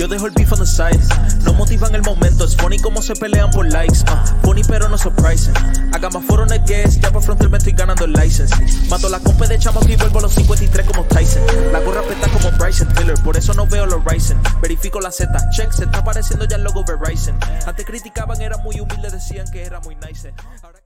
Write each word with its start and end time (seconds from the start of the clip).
Yo 0.00 0.08
dejo 0.08 0.28
el 0.28 0.32
beef 0.32 0.50
on 0.50 0.60
the 0.60 0.64
side. 0.64 0.98
No 1.44 1.52
motivan 1.52 1.94
el 1.94 2.00
momento. 2.00 2.46
Es 2.46 2.56
funny 2.56 2.78
como 2.78 3.02
se 3.02 3.14
pelean 3.14 3.50
por 3.50 3.70
likes. 3.70 3.98
Uh, 4.10 4.46
funny 4.46 4.62
pero 4.66 4.88
no 4.88 4.96
surprising. 4.96 5.52
Haga 5.92 6.08
más 6.08 6.24
foro 6.24 6.44
en 6.44 6.52
el 6.52 6.64
guest. 6.64 7.02
Ya 7.02 7.12
por 7.12 7.22
frontal 7.22 7.50
me 7.50 7.58
estoy 7.58 7.74
ganando 7.74 8.06
el 8.06 8.14
license. 8.14 8.54
Mato 8.88 9.10
la 9.10 9.20
compa 9.20 9.46
de 9.46 9.58
chamo 9.58 9.78
y 9.86 9.96
vuelvo 9.96 10.20
a 10.20 10.22
los 10.22 10.32
53 10.32 10.86
como 10.86 11.04
Tyson. 11.04 11.42
La 11.70 11.80
gorra 11.80 12.00
peta 12.00 12.30
como 12.30 12.50
Bryson 12.56 12.88
Tiller. 12.94 13.22
Por 13.22 13.36
eso 13.36 13.52
no 13.52 13.66
veo 13.66 13.84
los 13.84 14.02
Ryzen. 14.02 14.40
Verifico 14.62 15.02
la 15.02 15.12
Z. 15.12 15.38
Check. 15.50 15.70
Se 15.70 15.84
está 15.84 15.98
apareciendo 15.98 16.46
ya 16.46 16.56
el 16.56 16.64
logo 16.64 16.82
Verizon. 16.82 17.38
Antes 17.66 17.84
criticaban, 17.84 18.40
era 18.40 18.56
muy 18.56 18.80
humilde. 18.80 19.10
Decían 19.10 19.50
que 19.50 19.64
era 19.64 19.80
muy 19.80 19.96
nice. 19.96 20.32
Ahora 20.62 20.79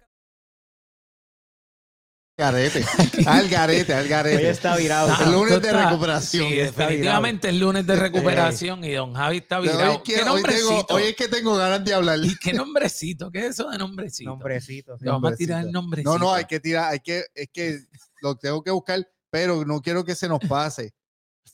Garete, 2.36 2.84
al 3.26 3.48
garete, 3.48 3.94
al 3.94 4.08
garete. 4.08 4.38
Hoy 4.38 4.44
está 4.46 4.76
virado. 4.76 5.08
El 5.24 5.30
lunes 5.32 5.62
de 5.62 5.68
Está- 5.68 5.88
recuperación. 5.88 6.48
Sí, 6.48 6.54
definitivamente 6.56 7.48
el 7.48 7.60
lunes 7.60 7.86
de 7.86 7.94
recuperación 7.94 8.82
y 8.82 8.92
don 8.92 9.14
Javi 9.14 9.36
está 9.36 9.61
virado. 9.61 9.92
hoy, 9.92 9.98
que- 10.04 10.14
¿Qué 10.14 10.22
hoy 10.29 10.42
tengo- 10.42 10.86
hoy 10.90 11.02
es 11.04 11.14
que 11.16 11.28
tengo 11.28 11.54
ganas 11.56 11.84
de 11.84 11.94
hablar. 11.94 12.18
¿Y 12.25 12.34
qué 12.42 12.52
nombrecito? 12.52 13.30
¿Qué 13.30 13.39
es 13.39 13.44
eso 13.50 13.70
de 13.70 13.78
nombrecito? 13.78 14.30
Nombrecito. 14.30 14.98
Te 14.98 15.08
vamos 15.08 15.32
a 15.32 15.36
tirar 15.36 15.64
el 15.64 15.70
nombrecito. 15.70 16.11
No, 16.12 16.18
no, 16.18 16.34
hay 16.34 16.46
que 16.46 16.58
tirar, 16.58 16.90
hay 16.92 16.98
que, 16.98 17.22
es 17.36 17.48
que 17.52 17.78
lo 18.20 18.34
tengo 18.34 18.64
que 18.64 18.72
buscar, 18.72 19.06
pero 19.30 19.64
no 19.64 19.80
quiero 19.80 20.04
que 20.04 20.16
se 20.16 20.28
nos 20.28 20.40
pase. 20.40 20.92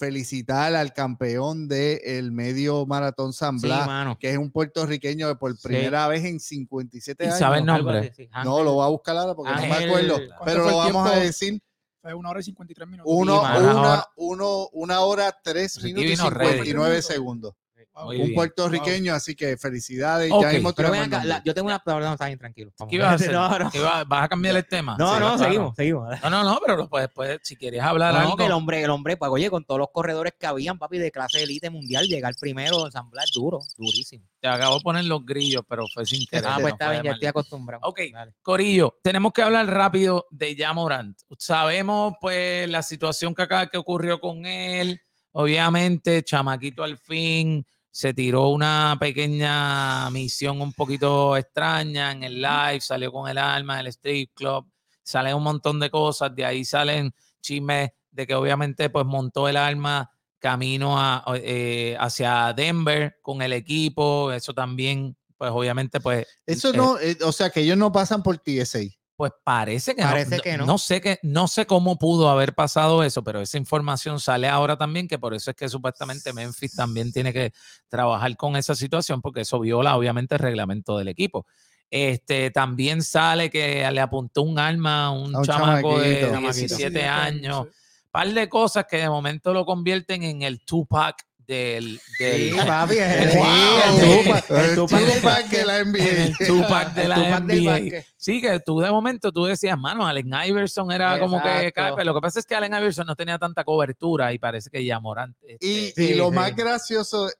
Felicitar 0.00 0.74
al 0.74 0.94
campeón 0.94 1.68
del 1.68 2.32
medio 2.32 2.86
maratón 2.86 3.34
San 3.34 3.58
Blas, 3.58 4.16
que 4.18 4.30
es 4.30 4.38
un 4.38 4.50
puertorriqueño 4.50 5.28
que 5.28 5.34
por 5.36 5.54
Sí. 5.58 5.68
primera 5.68 6.08
vez 6.08 6.24
en 6.24 6.40
57 6.40 7.22
¿Y 7.22 7.26
años. 7.26 7.38
sabe 7.38 7.58
el 7.58 7.66
nombre? 7.66 8.10
sí. 8.16 8.26
No, 8.42 8.62
lo 8.64 8.72
voy 8.72 8.86
a 8.86 8.88
buscar 8.88 9.14
ahora 9.18 9.34
porque 9.34 9.52
no 9.52 9.60
me 9.60 9.72
acuerdo, 9.84 10.14
¿Cuánto 10.16 10.44
pero 10.46 10.64
lo 10.70 10.76
vamos 10.78 11.10
a 11.10 11.16
decir 11.16 11.62
Fue 12.00 12.14
una 12.14 12.30
hora 12.30 12.40
y 12.40 12.44
53 12.44 12.88
minutos. 12.88 13.12
uno, 13.14 13.42
una, 13.42 14.06
uno, 14.16 14.68
una 14.72 15.00
hora, 15.00 15.38
tres 15.44 15.76
Ricky 15.82 15.88
minutos 15.88 16.04
y 16.06 16.08
vino 16.16 16.30
ready. 16.30 16.50
59 16.52 17.02
segundos. 17.02 17.54
Muy 18.04 18.16
un 18.16 18.22
bien. 18.26 18.34
puertorriqueño, 18.34 19.12
así 19.14 19.34
que 19.34 19.56
felicidades. 19.58 20.30
Ok, 20.32 20.42
ya 20.42 20.52
mismo 20.52 20.72
Pero 20.72 20.90
ven 20.90 21.02
acá, 21.02 21.24
la- 21.24 21.42
yo 21.44 21.52
tengo 21.52 21.66
una 21.66 21.78
perdón, 21.80 22.12
está 22.14 22.26
bien 22.26 22.38
tranquilo. 22.38 22.72
Vamos. 22.78 22.90
¿Qué 22.90 22.96
ibas 22.96 23.10
a 23.10 23.14
hacer? 23.16 23.32
No, 23.32 23.58
no. 23.58 23.70
¿Qué 23.70 23.78
iba- 23.78 24.04
¿Vas 24.04 24.24
a 24.24 24.28
cambiar 24.28 24.56
el 24.56 24.66
tema? 24.66 24.96
No, 24.98 25.06
Sí, 25.08 25.12
no, 25.20 25.26
claro. 25.26 25.38
seguimos, 25.38 25.76
seguimos. 25.76 26.22
No, 26.22 26.30
no, 26.30 26.44
no, 26.44 26.60
pero 26.64 26.88
puedes, 26.88 27.40
si 27.42 27.56
quieres 27.56 27.82
hablar 27.82 28.14
No, 28.14 28.20
algo. 28.20 28.36
que 28.36 28.46
el 28.46 28.52
hombre, 28.52 28.82
el 28.82 28.90
hombre, 28.90 29.16
pues 29.16 29.30
oye, 29.30 29.50
con 29.50 29.64
todos 29.64 29.78
los 29.80 29.88
corredores 29.92 30.32
que 30.38 30.46
habían, 30.46 30.78
papi, 30.78 30.98
de 30.98 31.10
clase 31.10 31.42
élite 31.42 31.68
mundial, 31.68 32.06
llegar 32.06 32.32
primero 32.40 32.86
en 32.86 32.92
San 32.92 33.10
Blas, 33.10 33.30
duro, 33.34 33.58
durísimo. 33.76 34.24
Te 34.40 34.48
acabo 34.48 34.76
de 34.76 34.80
poner 34.82 35.04
los 35.04 35.24
grillos, 35.26 35.62
pero 35.68 35.84
fue 35.92 36.06
sin 36.06 36.24
querer. 36.26 36.46
Ah, 36.48 36.56
pues 36.60 36.72
está 36.72 36.90
bien, 36.92 37.02
ya 37.02 37.10
estoy 37.12 37.28
acostumbrado. 37.28 37.82
Ok. 37.86 38.00
Dale. 38.12 38.32
Corillo, 38.40 38.98
tenemos 39.02 39.32
que 39.32 39.42
hablar 39.42 39.66
rápido 39.66 40.26
de 40.30 40.56
Jamorant. 40.56 41.18
Sabemos, 41.38 42.14
pues, 42.20 42.68
la 42.70 42.82
situación 42.82 43.34
que 43.34 43.42
acá 43.42 43.66
que 43.66 43.76
ocurrió 43.76 44.18
con 44.20 44.46
él. 44.46 45.00
Obviamente, 45.32 46.22
Chamaquito 46.24 46.82
al 46.82 46.96
fin 46.98 47.64
se 47.90 48.14
tiró 48.14 48.48
una 48.48 48.96
pequeña 49.00 50.10
misión 50.10 50.60
un 50.60 50.72
poquito 50.72 51.36
extraña 51.36 52.12
en 52.12 52.22
el 52.22 52.40
live, 52.40 52.80
salió 52.80 53.10
con 53.12 53.28
el 53.28 53.38
alma 53.38 53.78
del 53.78 53.88
strip 53.88 54.32
club, 54.34 54.66
salen 55.02 55.34
un 55.34 55.42
montón 55.42 55.80
de 55.80 55.90
cosas, 55.90 56.34
de 56.34 56.44
ahí 56.44 56.64
salen 56.64 57.12
chismes 57.40 57.90
de 58.10 58.26
que 58.26 58.34
obviamente 58.34 58.90
pues 58.90 59.06
montó 59.06 59.48
el 59.48 59.56
alma 59.56 60.10
camino 60.38 60.98
a, 60.98 61.22
eh, 61.36 61.96
hacia 61.98 62.52
Denver 62.52 63.18
con 63.22 63.42
el 63.42 63.52
equipo, 63.52 64.32
eso 64.32 64.54
también 64.54 65.16
pues 65.36 65.50
obviamente 65.52 66.00
pues 66.00 66.26
Eso 66.46 66.70
eh, 66.70 66.76
no, 66.76 66.98
eh, 66.98 67.16
o 67.24 67.32
sea, 67.32 67.50
que 67.50 67.60
ellos 67.60 67.78
no 67.78 67.92
pasan 67.92 68.22
por 68.22 68.38
TSA. 68.38 68.80
Pues 69.20 69.32
parece 69.44 69.94
que 69.94 70.00
Parece 70.00 70.36
no. 70.38 70.42
que 70.42 70.56
no. 70.56 70.64
No 70.64 70.78
sé 70.78 71.02
que 71.02 71.18
no 71.22 71.46
sé 71.46 71.66
cómo 71.66 71.98
pudo 71.98 72.30
haber 72.30 72.54
pasado 72.54 73.04
eso, 73.04 73.22
pero 73.22 73.42
esa 73.42 73.58
información 73.58 74.18
sale 74.18 74.48
ahora 74.48 74.78
también 74.78 75.06
que 75.08 75.18
por 75.18 75.34
eso 75.34 75.50
es 75.50 75.56
que 75.58 75.68
supuestamente 75.68 76.32
Memphis 76.32 76.74
también 76.74 77.12
tiene 77.12 77.30
que 77.34 77.52
trabajar 77.90 78.34
con 78.38 78.56
esa 78.56 78.74
situación 78.74 79.20
porque 79.20 79.42
eso 79.42 79.60
viola 79.60 79.94
obviamente 79.94 80.36
el 80.36 80.38
reglamento 80.38 80.96
del 80.96 81.08
equipo. 81.08 81.44
Este 81.90 82.50
también 82.50 83.02
sale 83.02 83.50
que 83.50 83.86
le 83.92 84.00
apuntó 84.00 84.40
un 84.40 84.58
arma 84.58 85.08
a 85.08 85.10
un, 85.10 85.34
A 85.36 85.40
un 85.40 85.44
chamaco 85.44 85.98
de 86.00 86.20
chamaquito. 86.22 86.50
17 86.52 86.98
Sí, 86.98 87.04
años, 87.04 87.66
sí. 87.66 88.06
par 88.10 88.28
de 88.32 88.48
cosas 88.48 88.86
que 88.90 88.96
de 88.96 89.10
momento 89.10 89.52
lo 89.52 89.66
convierten 89.66 90.22
en 90.22 90.40
el 90.40 90.64
Tupac 90.64 91.26
del, 91.50 92.00
del 92.18 92.52
Sí, 92.52 92.56
papi, 92.66 92.94
el, 92.98 93.36
Wow, 93.36 94.56
el 94.56 94.74
Tupac, 94.76 95.52
el 95.52 95.60
el 95.60 95.60
de 95.60 95.64
la 95.64 95.78
el 95.80 95.86
NBA. 95.88 96.46
Tupac 96.46 96.94
de 96.94 97.02
El 97.02 97.08
la 97.08 97.16
Tupac 97.16 97.42
NBA. 97.44 98.04
Sí, 98.16 98.40
que 98.40 98.60
tú 98.60 98.78
de 98.80 98.90
momento 98.90 99.32
tú 99.32 99.44
decías, 99.44 99.76
mano, 99.76 100.06
Allen 100.06 100.30
Iverson 100.46 100.92
era 100.92 101.18
como 101.18 101.42
que. 101.42 101.72
Pero 101.74 102.04
Lo 102.04 102.14
que 102.14 102.20
pasa 102.20 102.38
es 102.38 102.46
que 102.46 102.54
Allen 102.54 102.72
Iverson 102.72 103.06
no 103.06 103.16
tenía 103.16 103.36
tanta 103.38 103.64
cobertura 103.64 104.32
y 104.32 104.38
parece 104.38 104.70
que 104.70 104.84
ya 104.84 105.00
Morant. 105.00 105.36
este, 105.42 105.66
Y, 105.66 105.90
Sí, 105.96 106.04
y 106.12 106.14
lo 106.14 106.28
sí. 106.28 106.34
más 106.36 106.54
gracioso, 106.54 107.28
eh, 107.28 107.32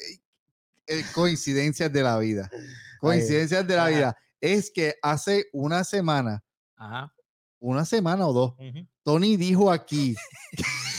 eh, 0.88 1.04
coincidencias 1.14 1.92
de 1.92 2.02
la 2.02 2.18
vida. 2.18 2.50
Coincidencias 2.98 3.64
de 3.66 3.76
la 3.76 3.82
Ajá. 3.86 3.90
vida. 3.90 4.16
Es 4.40 4.70
que 4.70 4.96
hace 5.02 5.46
una 5.52 5.84
semana, 5.84 6.42
ajá. 6.76 7.12
una 7.60 7.84
semana 7.84 8.26
o 8.26 8.32
dos. 8.32 8.54
Tony 9.04 9.36
dijo 9.36 9.70
aquí 9.70 10.16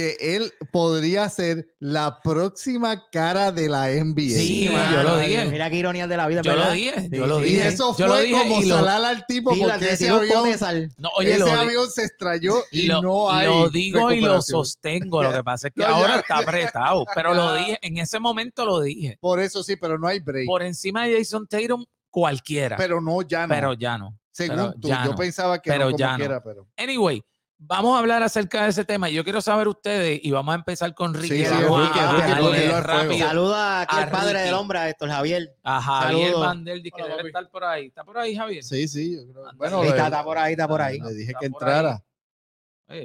que 0.00 0.36
él 0.36 0.52
podría 0.72 1.28
ser 1.28 1.68
la 1.78 2.20
próxima 2.22 3.08
cara 3.10 3.52
de 3.52 3.68
la 3.68 3.88
NBA. 3.90 4.22
Sí, 4.38 4.64
yo 4.64 4.72
mano, 4.72 5.02
lo 5.02 5.18
dije. 5.18 5.44
Mira 5.46 5.68
qué 5.68 5.76
ironía 5.76 6.06
de 6.06 6.16
la 6.16 6.26
vida, 6.26 6.40
Yo 6.42 6.56
lo 6.56 6.70
dije, 6.70 7.00
Sí, 7.02 7.08
yo 7.12 7.26
lo 7.26 7.38
sí, 7.40 7.44
Y 7.44 7.48
dije. 7.50 7.62
sí. 7.62 7.68
eso 7.74 7.96
Yo 7.98 8.06
lo 8.06 8.14
fue 8.14 8.22
dije 8.24 8.38
como 8.40 8.62
y 8.62 8.66
lo- 8.66 8.76
salar 8.76 9.04
al 9.04 9.26
tipo 9.26 9.50
porque 9.56 9.90
ese 9.90 10.08
avión, 10.08 10.44
de 10.44 10.58
sal. 10.58 10.90
No, 10.96 11.10
oye, 11.18 11.34
ese 11.34 11.50
avión 11.50 11.90
se 11.90 12.04
estrelló 12.04 12.64
y, 12.70 12.86
lo- 12.86 13.02
no 13.02 13.30
hay 13.30 13.46
lo 13.46 13.68
digo 13.68 14.10
y 14.12 14.20
lo 14.20 14.40
sostengo. 14.40 15.22
Lo 15.22 15.32
que 15.32 15.44
pasa 15.44 15.68
es 15.68 15.74
que 15.74 15.80
No, 15.82 15.88
ya, 15.88 15.94
ahora 15.94 16.16
está 16.20 16.38
apretado, 16.38 17.04
pero 17.14 17.34
lo 17.34 17.54
dije, 17.56 17.78
en 17.82 17.98
ese 17.98 18.18
momento 18.20 18.64
lo 18.64 18.80
dije. 18.80 19.18
Por 19.20 19.38
eso 19.40 19.62
sí, 19.62 19.76
pero 19.76 19.98
no 19.98 20.06
hay 20.08 20.20
break. 20.20 20.46
Por 20.46 20.62
encima 20.62 21.06
de 21.06 21.18
Jason 21.18 21.46
Tatum, 21.46 21.84
cualquiera. 22.08 22.76
Pero, 22.76 22.96
pero 22.96 23.00
no, 23.00 23.22
ya 23.22 23.46
no. 23.46 23.74
ya 23.74 23.98
no. 23.98 24.16
Según 24.32 24.56
pero 24.56 24.72
tú, 24.80 24.88
yo 24.88 25.04
no. 25.04 25.14
pensaba 25.16 25.60
que 25.60 25.70
Pero 25.70 25.84
no 25.86 25.90
como 25.90 25.98
ya 25.98 26.12
no. 26.12 26.16
quiera, 26.16 26.42
pero. 26.42 26.66
Anyway, 26.76 27.22
vamos 27.62 27.94
a 27.94 28.00
hablar 28.00 28.22
acerca 28.22 28.64
de 28.64 28.70
ese 28.70 28.84
tema. 28.84 29.08
y 29.10 29.14
Yo 29.14 29.22
quiero 29.22 29.40
saber 29.40 29.68
ustedes, 29.68 30.18
y 30.22 30.30
vamos 30.30 30.52
a 30.52 30.56
empezar 30.56 30.92
con 30.94 31.14
Ricky. 31.14 31.28
Sí, 31.28 31.44
sí, 31.46 31.54
Ricky, 31.54 31.98
a- 31.98 32.12
Ricky, 32.12 32.68
rápido. 32.80 33.28
Saluda 33.28 33.80
aquí 33.82 33.96
al 33.96 34.10
padre 34.10 34.32
Ricky. 34.32 34.44
del 34.46 34.54
hombre, 34.54 34.78
a 34.78 34.88
Héctor 34.88 35.10
Javier. 35.10 35.54
A 35.62 35.80
Javier. 35.80 36.34
Vanderdi, 36.34 36.90
que 36.90 36.94
Hola, 37.02 37.04
debe 37.04 37.16
papi. 37.18 37.28
estar 37.28 37.48
por 37.50 37.64
ahí. 37.64 37.86
¿Está 37.86 38.04
por 38.04 38.18
ahí, 38.18 38.34
Javier? 38.36 38.64
Sí, 38.64 38.88
sí. 38.88 39.16
yo 39.16 39.32
creo- 39.32 39.44
Bueno, 39.56 39.76
Ahí 39.78 39.82
le, 39.84 39.88
está, 39.90 40.04
está 40.06 40.24
por 40.24 40.38
ahí, 40.38 40.52
está 40.52 40.68
por 40.68 40.82
ahí. 40.82 40.98
le 41.00 41.12
dije 41.14 41.30
Está 41.32 41.38
que 41.40 41.46
entrara. 41.46 42.02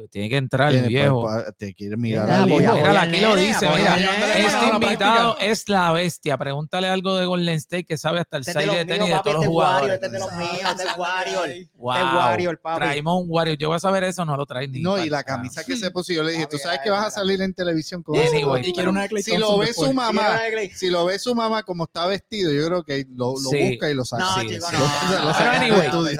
Tiene 0.09 0.29
que 0.29 0.37
entrar 0.37 0.73
el 0.73 0.87
viejo. 0.87 1.21
pues, 1.21 1.45
te 1.57 1.73
quiere 1.75 1.95
mirar 1.95 2.25
Mira, 2.25 2.43
al 2.43 2.49
voy 2.49 2.59
a 2.59 2.63
hijo. 2.63 2.71
apoyar 2.73 2.89
Mira, 2.89 3.01
aquí 3.03 3.21
lo 3.21 3.35
dice, 3.35 3.69
mira, 3.69 3.97
este 4.35 4.67
invitado 4.73 5.37
es 5.39 5.69
la 5.69 5.91
bestia. 5.91 6.37
Pregúntale 6.39 6.87
algo 6.87 7.15
de 7.17 7.25
Golden 7.27 7.55
State 7.55 7.83
que 7.85 7.95
sabe 7.97 8.19
hasta 8.19 8.37
el 8.37 8.41
Este 8.41 8.51
es 8.51 8.55
de 8.55 8.61
6 8.63 8.67
los 8.67 8.75
de 8.77 8.85
tenis 8.85 9.09
de 9.09 9.19
todos 9.21 9.25
los 9.25 9.35
este 9.35 9.47
jugadores. 9.47 9.93
este 9.93 10.05
es 10.07 10.11
de 10.11 10.19
los 10.19 10.33
míos, 10.33 10.51
este 10.71 10.83
es 10.83 10.97
Warrior. 10.97 11.49
Este 11.49 11.69
Wow. 11.75 11.95
es 11.95 12.03
Warrior, 12.15 12.59
papi. 12.61 12.79
Traímos 12.81 13.21
un 13.21 13.25
Wario. 13.29 13.53
Yo 13.53 13.67
voy 13.67 13.75
a 13.75 13.79
saber 13.79 14.03
eso, 14.05 14.25
no 14.25 14.35
lo 14.35 14.45
traes 14.47 14.69
ni. 14.71 14.81
No, 14.81 14.97
y 14.97 15.07
la 15.09 15.23
camisa 15.23 15.63
que 15.63 15.77
se 15.77 15.91
puso, 15.91 16.13
yo 16.13 16.23
le 16.23 16.31
dije, 16.31 16.47
tú 16.47 16.57
sabes 16.57 16.79
que 16.83 16.89
vas 16.89 17.05
a 17.05 17.11
salir 17.11 17.39
en 17.41 17.53
televisión 17.53 18.01
con 18.01 18.15
eso. 18.15 18.57
Y 18.57 18.73
quiero 18.73 18.89
una 18.89 19.03
de 19.03 19.09
Klay 19.09 19.23
Si 19.23 19.37
lo 19.37 19.57
ve 19.59 19.71
su 19.73 19.93
mamá, 19.93 20.39
si 20.73 20.89
lo 20.89 21.05
ve 21.05 21.19
su 21.19 21.35
mamá 21.35 21.61
como 21.63 21.83
está 21.83 22.07
vestido, 22.07 22.51
yo 22.51 22.65
creo 22.65 22.83
que 22.83 23.05
lo, 23.15 23.33
busca 23.33 23.89
y 23.89 23.93
lo 23.93 24.03
saca. 24.03 24.23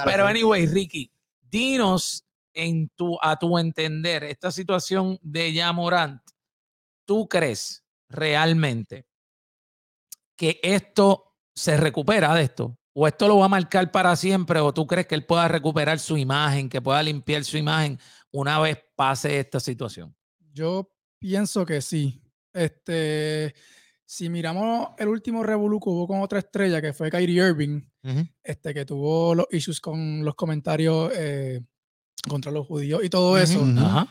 Pero 0.05 0.27
anyway, 0.27 0.67
Ricky, 0.67 1.11
dinos 1.49 2.24
en 2.55 2.89
tu, 2.95 3.17
a 3.21 3.37
tu 3.37 3.57
entender 3.57 4.23
esta 4.23 4.51
situación 4.51 5.19
de 5.21 5.53
Yamorant, 5.53 6.21
¿tú 7.05 7.27
crees 7.27 7.85
realmente 8.09 9.05
que 10.35 10.59
esto 10.63 11.35
se 11.53 11.77
recupera 11.77 12.33
de 12.33 12.43
esto? 12.43 12.77
¿O 12.93 13.07
esto 13.07 13.27
lo 13.27 13.39
va 13.39 13.45
a 13.45 13.49
marcar 13.49 13.91
para 13.91 14.15
siempre? 14.15 14.59
¿O 14.61 14.73
tú 14.73 14.87
crees 14.87 15.05
que 15.05 15.15
él 15.15 15.25
pueda 15.25 15.47
recuperar 15.47 15.99
su 15.99 16.17
imagen, 16.17 16.69
que 16.69 16.81
pueda 16.81 17.03
limpiar 17.03 17.43
su 17.43 17.57
imagen 17.57 17.99
una 18.31 18.59
vez 18.59 18.79
pase 18.95 19.37
esta 19.37 19.59
situación? 19.59 20.15
Yo 20.53 20.89
pienso 21.19 21.65
que 21.65 21.81
sí. 21.81 22.21
Este, 22.53 23.53
si 24.05 24.29
miramos 24.29 24.89
el 24.97 25.09
último 25.09 25.43
revolú 25.43 25.79
que 25.79 25.89
hubo 25.89 26.07
con 26.07 26.21
otra 26.21 26.39
estrella, 26.39 26.81
que 26.81 26.93
fue 26.93 27.11
Kyrie 27.11 27.49
Irving, 27.49 27.81
este, 28.43 28.73
que 28.73 28.85
tuvo 28.85 29.35
los 29.35 29.47
issues 29.51 29.81
con 29.81 30.23
los 30.23 30.35
comentarios 30.35 31.11
eh, 31.15 31.61
contra 32.27 32.51
los 32.51 32.65
judíos 32.67 33.03
y 33.03 33.09
todo 33.09 33.37
eso. 33.37 33.61
Ujú. 33.61 33.79
Ajá. 33.79 34.07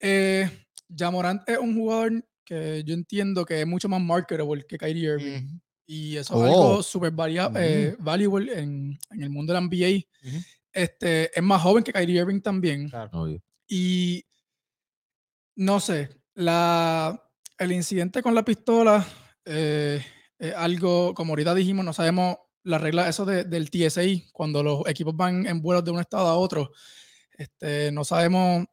Eh, 0.00 0.48
Jamorant 0.96 1.48
es 1.48 1.58
un 1.58 1.74
jugador 1.76 2.24
que 2.44 2.82
yo 2.84 2.94
entiendo 2.94 3.44
que 3.44 3.60
es 3.60 3.66
mucho 3.66 3.88
más 3.88 4.00
marketable 4.00 4.64
que 4.66 4.78
Kyrie 4.78 5.04
Irving. 5.14 5.46
Ujú. 5.46 5.60
Y 5.86 6.16
eso 6.16 6.34
Oh. 6.34 6.44
es 6.44 6.50
algo 6.52 6.82
súper 6.82 7.10
varia- 7.12 7.48
Ujú. 7.48 7.58
eh, 7.58 7.96
valuable 7.98 8.58
en, 8.58 8.98
en 9.10 9.22
el 9.22 9.30
mundo 9.30 9.52
del 9.52 9.64
NBA. 9.64 10.04
Ujú. 10.26 10.36
Este, 10.72 11.36
es 11.36 11.42
más 11.42 11.60
joven 11.62 11.82
que 11.84 11.92
Kyrie 11.92 12.20
Irving 12.20 12.40
también. 12.40 12.90
Obvio. 13.12 13.42
Y 13.68 14.24
no 15.56 15.80
sé, 15.80 16.08
la, 16.34 17.22
el 17.58 17.72
incidente 17.72 18.22
con 18.22 18.34
la 18.34 18.44
pistola 18.44 19.06
eh, 19.44 20.04
es 20.38 20.54
algo, 20.54 21.12
como 21.14 21.32
ahorita 21.32 21.54
dijimos, 21.54 21.84
no 21.84 21.92
sabemos 21.92 22.36
la 22.62 22.78
regla 22.78 23.08
eso 23.08 23.24
de- 23.24 23.44
del 23.44 23.70
TSA, 23.70 24.02
cuando 24.32 24.62
los 24.62 24.86
equipos 24.86 25.16
van 25.16 25.46
en 25.46 25.60
vuelos 25.60 25.84
de 25.84 25.90
un 25.90 26.00
estado 26.00 26.26
a 26.28 26.36
otro. 26.36 26.70
Este, 27.40 27.90
no 27.90 28.04
sabemos 28.04 28.66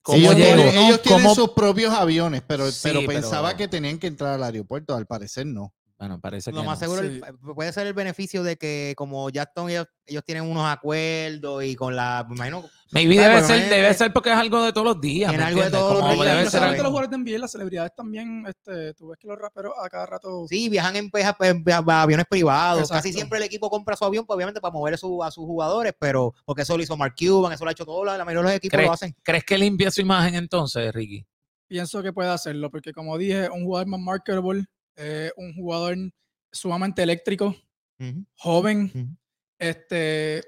cómo 0.00 0.16
ellos 0.16 0.34
llegó, 0.36 0.54
tienen, 0.56 0.74
¿no? 0.74 0.80
ellos 0.86 1.02
tienen 1.02 1.22
Cómo- 1.22 1.34
sus 1.34 1.50
propios 1.50 1.92
aviones, 1.92 2.42
pero, 2.46 2.70
Sí, 2.70 2.80
pero 2.82 3.00
pero- 3.00 3.12
pensaba 3.12 3.58
que 3.58 3.68
tenían 3.68 3.98
que 3.98 4.06
entrar 4.06 4.32
al 4.34 4.42
aeropuerto, 4.42 4.94
al 4.94 5.06
parecer 5.06 5.44
no. 5.44 5.74
Bueno, 5.96 6.20
parece 6.20 6.50
que 6.50 6.56
Lo 6.56 6.64
más 6.64 6.80
no. 6.80 6.86
seguro 6.86 7.02
el- 7.02 7.20
Sí. 7.24 7.32
puede 7.54 7.72
ser 7.72 7.86
el 7.86 7.94
beneficio 7.94 8.42
de 8.42 8.56
que 8.56 8.94
como 8.96 9.30
ya 9.30 9.42
están 9.42 9.70
ellos, 9.70 9.86
ellos 10.06 10.24
tienen 10.24 10.42
unos 10.44 10.66
acuerdos 10.66 11.62
y 11.64 11.76
con 11.76 11.94
la, 11.94 12.26
me 12.28 12.34
imagino, 12.34 12.64
Maybe 12.90 13.16
debe 13.16 13.40
ser, 13.42 13.68
debe 13.70 13.94
ser 13.94 14.12
porque 14.12 14.30
es 14.30 14.36
algo 14.36 14.62
de 14.64 14.72
todos 14.72 14.84
los 14.86 15.00
días. 15.00 15.32
En 15.32 15.38
¿me 15.38 15.44
algo 15.44 15.62
de 15.62 15.70
todos 15.70 16.00
los 16.00 16.14
días, 16.14 16.36
debe 16.36 16.50
ser 16.50 16.62
algo- 16.64 16.82
los 16.82 16.90
jugadores 16.90 17.10
de 17.10 17.16
NBA, 17.16 17.38
las 17.38 17.52
celebridades 17.52 17.92
también, 17.96 18.44
este, 18.46 18.92
tú 18.94 19.08
ves 19.08 19.18
que 19.20 19.28
los 19.28 19.38
raperos 19.38 19.72
a 19.82 19.88
cada 19.88 20.06
rato 20.06 20.46
sí, 20.48 20.68
viajan 20.68 20.96
en 20.96 21.10
en 21.40 21.64
via- 21.64 21.78
aviones 21.78 22.26
privados. 22.28 22.88
Casi 22.88 23.08
Exacto. 23.10 23.16
siempre 23.16 23.38
el 23.38 23.44
equipo 23.44 23.70
compra 23.70 23.96
su 23.96 24.04
avión, 24.04 24.26
pues, 24.26 24.34
obviamente 24.36 24.60
para 24.60 24.72
mover 24.72 24.94
a, 24.94 24.96
su- 24.96 25.22
a 25.22 25.30
sus 25.30 25.44
jugadores, 25.44 25.94
pero 25.98 26.34
porque 26.44 26.62
eso 26.62 26.76
lo 26.76 26.82
hizo 26.82 26.96
Mark 26.96 27.14
Cuban, 27.18 27.52
eso 27.52 27.64
lo 27.64 27.68
ha 27.68 27.72
hecho 27.72 27.86
todo, 27.86 28.04
la 28.04 28.18
la 28.18 28.24
mayoría 28.24 28.48
de 28.48 28.54
los 28.54 28.56
equipos 28.58 28.76
¿Crees, 28.76 28.88
lo 28.88 28.92
hacen. 28.94 29.16
¿Crees 29.22 29.44
que 29.44 29.58
limpia 29.58 29.90
su 29.92 30.00
imagen 30.00 30.34
entonces, 30.34 30.92
Ricky? 30.92 31.24
pienso 31.66 32.02
que 32.02 32.12
puede 32.12 32.28
hacerlo, 32.30 32.70
porque 32.70 32.92
como 32.92 33.16
dije, 33.18 33.48
un 33.50 33.64
jugador 33.64 33.88
más 33.88 33.98
marketable, 33.98 34.64
eh, 34.96 35.30
un 35.36 35.54
jugador 35.54 35.96
sumamente 36.52 37.02
eléctrico, 37.02 37.56
joven, 38.36 38.90
Ujú. 38.94 39.08
este, 39.58 40.42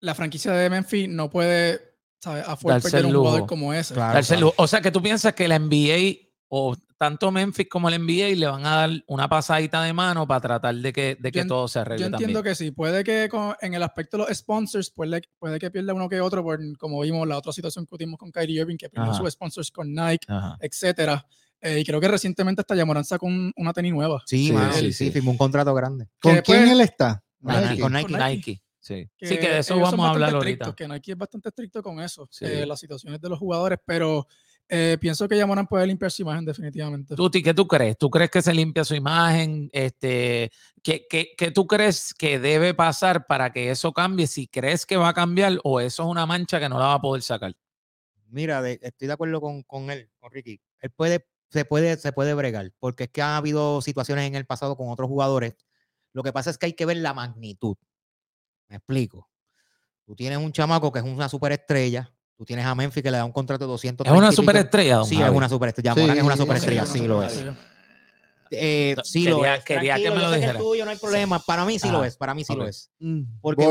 la 0.00 0.14
franquicia 0.14 0.52
de 0.52 0.70
Memphis 0.70 1.08
no 1.08 1.28
puede, 1.30 1.80
¿sabes? 2.20 2.44
Perder 2.62 3.00
el 3.00 3.06
un 3.06 3.14
jugador 3.16 3.46
como 3.46 3.72
ese. 3.74 3.94
Claro. 3.94 4.14
Darse 4.14 4.36
luz. 4.36 4.52
O 4.56 4.66
sea, 4.66 4.80
que 4.80 4.90
tú 4.90 5.02
piensas 5.02 5.34
que 5.34 5.48
la 5.48 5.58
NBA 5.58 6.26
o 6.48 6.76
tanto 6.96 7.30
Memphis 7.32 7.68
como 7.68 7.88
el 7.88 7.96
NBA 8.00 8.36
le 8.36 8.46
van 8.46 8.64
a 8.64 8.76
dar 8.76 8.90
una 9.08 9.28
pasadita 9.28 9.82
de 9.82 9.92
mano 9.92 10.26
para 10.26 10.40
tratar 10.40 10.74
de 10.76 10.92
que, 10.92 11.16
de 11.20 11.32
que 11.32 11.40
Yo 11.40 11.46
todo 11.46 11.68
se 11.68 11.80
arregle 11.80 12.00
Yo 12.02 12.06
entiendo 12.06 12.38
también. 12.38 12.52
que 12.52 12.54
sí, 12.54 12.70
puede 12.70 13.04
que 13.04 13.28
con- 13.28 13.54
en 13.60 13.74
el 13.74 13.82
aspecto 13.82 14.16
de 14.16 14.24
los 14.28 14.36
sponsors, 14.38 14.90
puede, 14.90 15.20
puede 15.38 15.58
que 15.58 15.70
pierda 15.70 15.92
uno 15.92 16.08
que 16.08 16.20
otro, 16.20 16.42
por, 16.42 16.58
como 16.78 17.00
vimos 17.00 17.26
la 17.28 17.36
otra 17.36 17.52
situación 17.52 17.84
que 17.84 17.90
tuvimos 17.96 18.18
con 18.18 18.30
Kyrie 18.30 18.60
Irving, 18.60 18.76
que 18.76 18.88
perdió 18.88 19.12
sus 19.12 19.30
sponsors 19.30 19.70
con 19.70 19.92
Nike, 19.92 20.24
Ajá. 20.28 20.56
etcétera. 20.60 21.26
Eh, 21.66 21.80
y 21.80 21.84
creo 21.84 22.00
que 22.00 22.08
recientemente 22.08 22.60
hasta 22.60 22.74
Yamoran 22.76 23.04
sacó 23.04 23.26
un- 23.26 23.52
una 23.56 23.72
tenis 23.72 23.92
nueva. 23.92 24.22
Sí, 24.26 24.46
Sí, 24.46 24.52
mano, 24.52 24.72
sí, 24.72 24.92
sí, 24.92 25.06
sí. 25.06 25.10
firmó 25.10 25.32
un 25.32 25.36
contrato 25.38 25.74
grande. 25.74 26.06
¿Con 26.20 26.36
quién 26.38 26.68
él 26.68 26.80
está? 26.80 27.22
Con 27.42 27.54
Nike. 27.54 27.80
con 27.80 27.92
Nike. 27.92 28.12
Con 28.12 28.20
Nike. 28.20 28.36
Nike. 28.36 28.62
Sí. 28.80 29.10
sí, 29.20 29.36
que 29.38 29.48
de 29.48 29.58
eso 29.58 29.76
vamos 29.80 30.06
a 30.06 30.10
hablar 30.10 30.30
ahorita. 30.32 30.38
estrictos, 30.66 30.74
que 30.76 30.86
Nike 30.86 31.10
es 31.12 31.18
bastante 31.18 31.48
estricto 31.48 31.82
con 31.82 32.00
eso, 32.00 32.28
Sí. 32.30 32.44
eh, 32.44 32.64
las 32.64 32.78
situaciones 32.78 33.20
de 33.20 33.28
los 33.28 33.36
jugadores, 33.36 33.80
pero 33.84 34.28
eh, 34.68 34.96
pienso 35.00 35.26
que 35.28 35.36
Yamoran 35.36 35.66
puede 35.66 35.86
limpiar 35.88 36.10
su 36.12 36.22
imagen 36.22 36.44
definitivamente. 36.44 37.16
Tuti, 37.16 37.42
¿qué 37.42 37.52
tú 37.52 37.66
crees? 37.66 37.98
¿Tú 37.98 38.08
crees 38.10 38.30
que 38.30 38.42
se 38.42 38.54
limpia 38.54 38.84
su 38.84 38.94
imagen? 38.94 39.68
Este, 39.72 40.52
¿qué, 40.84 41.04
qué, 41.10 41.34
qué 41.36 41.50
tú 41.50 41.66
crees 41.66 42.14
que 42.14 42.38
debe 42.38 42.74
pasar 42.74 43.26
para 43.26 43.52
que 43.52 43.70
eso 43.72 43.92
cambie? 43.92 44.28
Si 44.28 44.46
crees 44.46 44.86
que 44.86 44.96
va 44.96 45.08
a 45.08 45.14
cambiar 45.14 45.58
o 45.64 45.80
eso 45.80 46.04
es 46.04 46.08
una 46.08 46.24
mancha 46.26 46.60
que 46.60 46.68
no 46.68 46.78
la 46.78 46.86
va 46.86 46.94
a 46.94 47.00
poder 47.00 47.22
sacar. 47.22 47.54
Mira, 48.28 48.60
de- 48.62 48.78
estoy 48.82 49.06
de 49.08 49.14
acuerdo 49.14 49.40
con, 49.40 49.62
con 49.64 49.90
él, 49.90 50.10
con 50.18 50.30
Ricky. 50.32 50.60
Él 50.80 50.90
puede, 50.90 51.26
se 51.56 51.64
puede, 51.64 51.96
se 51.96 52.12
puede 52.12 52.34
bregar, 52.34 52.70
porque 52.78 53.04
es 53.04 53.10
que 53.10 53.22
ha 53.22 53.36
habido 53.36 53.80
situaciones 53.80 54.26
en 54.26 54.34
el 54.34 54.44
pasado 54.46 54.76
con 54.76 54.90
otros 54.90 55.08
jugadores. 55.08 55.54
Lo 56.12 56.22
que 56.22 56.32
pasa 56.32 56.50
es 56.50 56.58
que 56.58 56.66
hay 56.66 56.72
que 56.74 56.84
ver 56.86 56.98
la 56.98 57.14
magnitud. 57.14 57.76
Me 58.68 58.76
explico. 58.76 59.28
Tú 60.04 60.14
tienes 60.14 60.38
un 60.38 60.52
chamaco 60.52 60.92
que 60.92 60.98
es 60.98 61.04
una 61.04 61.28
superestrella. 61.28 62.12
Tú 62.36 62.44
tienes 62.44 62.66
a 62.66 62.74
Memphis 62.74 63.02
que 63.02 63.10
le 63.10 63.16
da 63.16 63.24
un 63.24 63.32
contrato 63.32 63.64
de 63.64 63.70
200 63.70 64.06
Es 64.06 64.12
una 64.12 64.30
superestrella, 64.30 64.96
don 64.96 65.06
Sí, 65.06 65.20
es 65.20 65.30
una 65.30 65.48
superestrella. 65.48 65.94
Morán 65.94 66.18
es 66.18 66.22
una 66.22 66.34
Sí, 66.34 66.42
superestrella, 66.42 66.86
Sí, 66.86 66.98
sí 67.00 67.06
lo 67.06 67.22
es. 67.22 67.32
sí. 67.32 67.44
Eh, 68.50 68.94
sí 69.02 69.24
lo 69.24 69.44
es. 69.44 69.64
quería 69.64 69.96
que 69.96 70.10
me 70.10 70.18
lo 70.20 70.30
dijera. 70.30 70.58
tuyo 70.58 70.84
no 70.84 70.90
hay 70.90 70.98
problema. 70.98 71.38
Para 71.40 71.64
mí 71.64 71.78
sí 71.78 71.90
lo 71.90 72.04
es. 72.04 72.16
Para 72.16 72.34
mí 72.34 72.44
sí 72.44 72.54
lo 72.54 72.66
es. 72.68 72.90
Mm, 73.00 73.22
Porque 73.40 73.66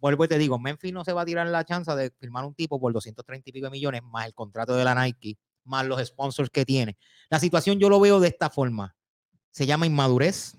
vuelvo 0.00 0.24
y 0.24 0.28
te 0.28 0.38
digo, 0.38 0.58
Memphis 0.58 0.92
no 0.92 1.04
se 1.04 1.12
va 1.12 1.22
a 1.22 1.24
tirar 1.24 1.46
la 1.48 1.64
chance 1.64 1.90
de 1.96 2.10
firmar 2.20 2.44
un 2.44 2.54
tipo 2.54 2.78
por 2.78 2.92
230 2.92 3.48
y 3.48 3.52
pico 3.52 3.64
de 3.66 3.70
millones, 3.70 4.02
más 4.04 4.26
el 4.26 4.34
contrato 4.34 4.76
de 4.76 4.84
la 4.84 4.94
Nike, 4.94 5.36
más 5.64 5.86
los 5.86 6.04
sponsors 6.04 6.50
que 6.50 6.64
tiene. 6.64 6.96
La 7.30 7.40
situación 7.40 7.78
yo 7.78 7.88
lo 7.88 8.00
veo 8.00 8.20
de 8.20 8.28
esta 8.28 8.50
forma. 8.50 8.96
Se 9.50 9.66
llama 9.66 9.86
inmadurez, 9.86 10.56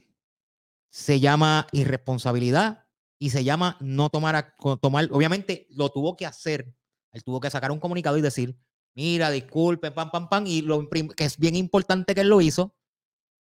se 0.90 1.20
llama 1.20 1.68
irresponsabilidad 1.72 2.86
y 3.20 3.30
se 3.30 3.44
llama 3.44 3.78
no 3.82 4.10
tomar, 4.10 4.56
co- 4.58 4.78
tomar, 4.78 5.08
obviamente 5.12 5.68
lo 5.72 5.90
tuvo 5.90 6.16
que 6.16 6.26
hacer, 6.26 6.74
él 7.12 7.24
tuvo 7.24 7.40
que 7.40 7.50
sacar 7.50 7.72
un 7.72 7.80
comunicado 7.80 8.18
y 8.18 8.22
decir, 8.22 8.58
mira, 8.94 9.30
disculpen, 9.32 9.94
pam, 9.94 10.12
pam, 10.12 10.30
pam, 10.30 10.48
y 10.48 10.62
lo 10.62 10.88
que 10.90 11.24
es 11.26 11.38
bien 11.38 11.56
importante 11.56 12.16
que 12.16 12.22
él 12.22 12.30
lo 12.30 12.42
hizo, 12.42 12.76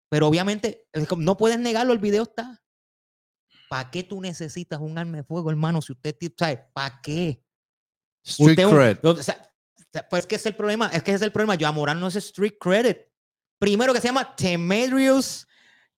pero 0.10 0.28
obviamente 0.28 0.88
no 1.18 1.38
puedes 1.38 1.60
negarlo, 1.60 1.94
el 1.94 2.00
video 2.00 2.24
está. 2.24 2.62
¿Para 3.70 3.90
qué 3.90 4.04
tú 4.04 4.22
necesitas 4.22 4.80
un 4.80 4.98
arma 4.98 5.18
de 5.18 5.24
fuego, 5.24 5.50
hermano? 5.50 5.82
Si 5.82 5.92
usted, 5.94 6.16
ti- 6.16 6.34
¿sabe? 6.38 6.66
¿Para 6.74 7.02
qué? 7.02 7.44
Street 8.24 8.50
Usted 8.52 8.66
un- 8.66 8.72
o 9.04 9.24
sea, 9.24 9.52
sea, 9.96 10.08
pues 10.10 10.22
es 10.22 10.28
que 10.28 10.36
es 10.36 10.46
el 10.46 10.56
problema, 10.56 10.88
es 10.94 11.04
que 11.04 11.12
ese 11.12 11.16
es 11.18 11.22
el 11.24 11.32
problema. 11.32 11.58
Joan 11.60 11.76
Morán 11.76 12.00
no 12.00 12.08
es 12.08 12.16
street 12.16 12.54
credit. 12.60 12.98
Primero 13.60 13.94
que 13.94 14.02
se 14.02 14.08
llama 14.08 14.36
Temerius 14.36 15.48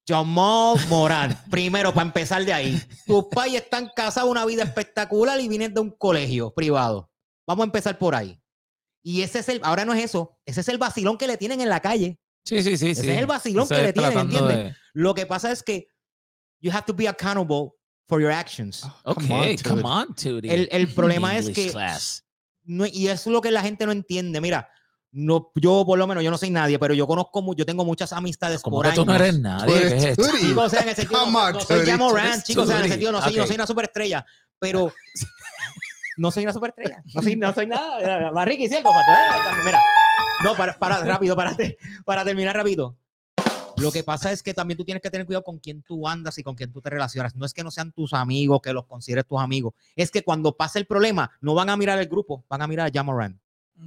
Jamal 0.08 0.78
Morán. 0.88 1.38
Primero, 1.52 1.94
para 1.94 2.08
empezar 2.08 2.44
de 2.46 2.54
ahí. 2.54 2.82
Tus 3.06 3.26
pais 3.32 3.56
están 3.56 3.90
casados, 3.96 4.30
una 4.30 4.46
vida 4.46 4.64
espectacular 4.64 5.40
y 5.40 5.48
vienen 5.48 5.74
de 5.74 5.82
un 5.82 5.92
colegio 5.92 6.54
privado. 6.54 7.12
Vamos 7.46 7.64
a 7.64 7.66
empezar 7.66 7.98
por 7.98 8.16
ahí. 8.16 8.40
Y 9.04 9.22
ese 9.22 9.40
es 9.40 9.50
el, 9.50 9.62
ahora 9.64 9.86
no 9.86 9.94
es 9.94 10.04
eso, 10.04 10.38
ese 10.46 10.62
es 10.62 10.68
el 10.68 10.78
vacilón 10.78 11.18
que 11.18 11.28
le 11.28 11.38
tienen 11.38 11.62
en 11.62 11.70
la 11.70 11.80
calle. 11.80 12.20
Sí, 12.46 12.62
sí, 12.62 12.78
sí. 12.78 12.90
Ese 12.92 13.04
sí. 13.04 13.10
es 13.10 13.18
el 13.18 13.26
vacilón 13.26 13.68
que 13.68 13.82
le 13.82 13.94
tienen, 13.94 14.18
¿entiendes? 14.18 14.58
de- 14.58 14.76
Lo 14.94 15.14
que 15.14 15.26
pasa 15.26 15.52
es 15.52 15.64
que 15.64 15.88
you 16.62 16.72
have 16.72 16.86
to 16.86 16.94
be 16.94 17.08
accountable 17.08 17.72
for 18.08 18.22
your 18.22 18.32
actions. 18.32 18.84
Ok, 19.04 19.24
Come 19.28 19.34
on, 19.84 20.08
come. 20.14 20.54
El, 20.54 20.68
el 20.72 20.88
problema 20.94 21.38
es 21.38 21.50
que 21.50 21.72
class. 21.72 22.26
No- 22.68 22.86
y 22.86 23.08
eso 23.08 23.30
es 23.30 23.34
lo 23.34 23.42
que 23.42 23.50
la 23.52 23.62
gente 23.62 23.86
no 23.86 23.92
entiende. 23.92 24.40
Mira, 24.42 24.70
no, 25.12 25.52
yo 25.56 25.84
por 25.86 25.98
lo 25.98 26.06
menos, 26.06 26.24
yo 26.24 26.30
no 26.30 26.38
soy 26.38 26.50
nadie, 26.52 26.78
pero 26.78 26.94
yo 26.94 27.08
conozco, 27.08 27.56
yo 27.56 27.66
tengo 27.66 27.84
muchas 27.86 28.14
amistades 28.14 28.62
Como 28.62 28.78
por 28.78 28.86
que 28.90 28.92
tú 28.94 29.06
no 29.06 29.14
años. 29.14 29.22
eres 29.28 29.40
nadie. 29.40 29.66
Tú 29.66 29.72
¿qué 29.74 29.80
eres 29.88 29.94
es 29.94 30.10
esto? 30.12 30.24
Turi. 30.30 30.42
Chicos, 30.42 30.66
o 30.66 30.70
sea, 30.70 30.82
en 30.82 30.90
el 30.90 30.96
sentido, 30.96 31.26
no, 31.26 31.52
no 31.52 31.60
soy 31.62 31.80
Turi, 31.80 31.92
Jamo 31.92 32.10
tú 32.10 32.16
Rand, 32.16 32.28
eres 32.28 32.44
chicos, 32.44 32.64
o 32.64 32.68
sea, 32.68 32.78
en 32.78 32.84
el 32.84 32.90
sentido, 32.90 33.12
no 33.12 33.22
soy, 33.22 33.34
yo 33.34 33.42
no 33.42 33.48
soy 33.48 33.56
una 33.56 33.68
superestrella, 33.68 34.26
pero 34.60 34.94
no 36.18 36.32
soy 36.32 36.44
una 36.44 36.54
superestrella, 36.54 37.04
no 37.14 37.22
soy, 37.22 37.36
no 37.36 37.54
soy 37.54 37.68
nada. 37.68 38.32
Más 38.32 38.46
Ricky, 38.46 38.68
¿cierto? 38.68 38.90
Mira, 39.66 39.82
no, 40.44 40.56
para, 40.56 40.78
para, 40.78 41.04
rápido, 41.04 41.36
para, 41.36 41.56
para 42.06 42.24
terminar 42.26 42.56
rápido. 42.56 42.98
Lo 43.78 43.92
que 43.92 44.04
pasa 44.04 44.32
es 44.32 44.42
que 44.42 44.54
también 44.54 44.78
tú 44.78 44.84
tienes 44.84 45.02
que 45.02 45.10
tener 45.10 45.26
cuidado 45.26 45.44
con 45.44 45.60
quién 45.60 45.82
tú 45.84 46.08
andas 46.08 46.38
y 46.38 46.44
con 46.44 46.56
quién 46.56 46.72
tú 46.72 46.82
te 46.82 46.90
relacionas. 46.90 47.36
No 47.36 47.46
es 47.46 47.54
que 47.54 47.64
no 47.64 47.72
sean 47.72 47.92
tus 47.92 48.14
amigos, 48.14 48.60
que 48.62 48.74
los 48.74 48.86
consideres 48.86 49.26
tus 49.28 49.40
amigos. 49.40 49.74
Es 49.96 50.10
que 50.12 50.24
cuando 50.24 50.56
pase 50.56 50.80
el 50.80 50.86
problema, 50.88 51.32
no 51.42 51.54
van 51.54 51.70
a 51.70 51.78
mirar 51.78 52.00
el 52.00 52.08
grupo, 52.08 52.44
van 52.50 52.62
a 52.62 52.68
mirar 52.68 52.88
a 52.88 52.92
Jamoran. 52.92 53.40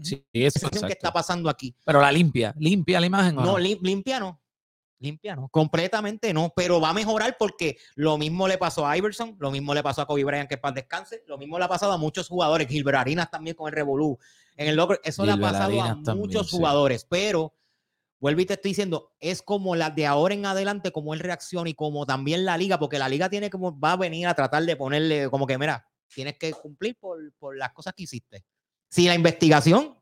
Sí, 0.03 0.25
eso, 0.33 0.69
es 0.71 0.81
lo 0.81 0.87
que 0.87 0.93
está 0.93 1.13
pasando 1.13 1.51
aquí. 1.51 1.75
Pero 1.85 2.01
la 2.01 2.13
limpia, 2.13 2.55
limpia 2.59 3.01
la 3.01 3.07
imagen. 3.07 3.37
¿o 3.39 3.41
No, 3.41 3.53
no? 3.53 3.59
lim- 3.59 3.81
limpia 3.83 4.21
no. 4.21 4.41
Limpia 5.01 5.35
no. 5.35 5.49
Completamente 5.49 6.33
no. 6.33 6.53
Pero 6.55 6.81
va 6.81 6.91
a 6.91 6.95
mejorar 6.95 7.37
porque 7.39 7.77
lo 7.97 8.17
mismo 8.19 8.47
le 8.47 8.59
pasó 8.59 8.87
a 8.87 8.97
Iverson, 8.97 9.35
lo 9.41 9.51
mismo 9.51 9.75
le 9.75 9.83
pasó 9.83 10.03
a 10.03 10.07
Kobe 10.07 10.23
Bryant, 10.25 10.49
que 10.49 10.59
para 10.59 10.75
descanse, 10.75 11.25
lo 11.27 11.39
mismo 11.39 11.59
le 11.59 11.65
ha 11.65 11.69
pasado 11.69 11.93
a 11.93 11.97
muchos 11.99 12.29
jugadores. 12.29 12.69
Gilbert 12.69 12.99
Arenas 12.99 13.31
también 13.31 13.57
con 13.57 13.67
el 13.69 13.73
Revolú. 13.75 14.19
En 14.57 14.69
el 14.69 14.77
logro, 14.77 15.01
eso 15.03 15.25
le 15.25 15.33
ha 15.33 15.37
pasado 15.39 15.83
a 15.83 15.89
también, 16.03 16.19
muchos 16.19 16.51
sí. 16.51 16.57
jugadores. 16.57 17.07
Pero, 17.09 17.55
vuelvo 18.21 18.41
y 18.43 18.47
te 18.47 18.55
estoy 18.55 18.71
diciendo, 18.71 19.13
es 19.19 19.43
como 19.43 19.75
la 19.75 19.91
de 19.91 20.07
ahora 20.07 20.35
en 20.35 20.47
adelante, 20.47 20.93
como 20.93 21.15
él 21.15 21.21
reacciona 21.21 21.71
y 21.71 21.75
como 21.75 22.07
también 22.07 22.45
la 22.45 22.57
liga, 22.57 22.79
porque 22.79 22.99
la 22.99 23.09
liga 23.09 23.29
tiene 23.29 23.51
como, 23.51 23.79
va 23.79 23.93
a 23.93 23.97
venir 23.97 24.27
a 24.27 24.35
tratar 24.35 24.63
de 24.65 24.77
ponerle 24.77 25.29
como 25.31 25.47
que, 25.47 25.59
mira, 25.59 25.87
tienes 26.15 26.37
que 26.39 26.53
cumplir 26.53 26.97
por, 26.99 27.19
por 27.39 27.57
las 27.57 27.73
cosas 27.73 27.95
que 27.97 28.05
hiciste. 28.05 28.45
Si 28.91 29.07
la 29.07 29.15
investigación 29.15 29.97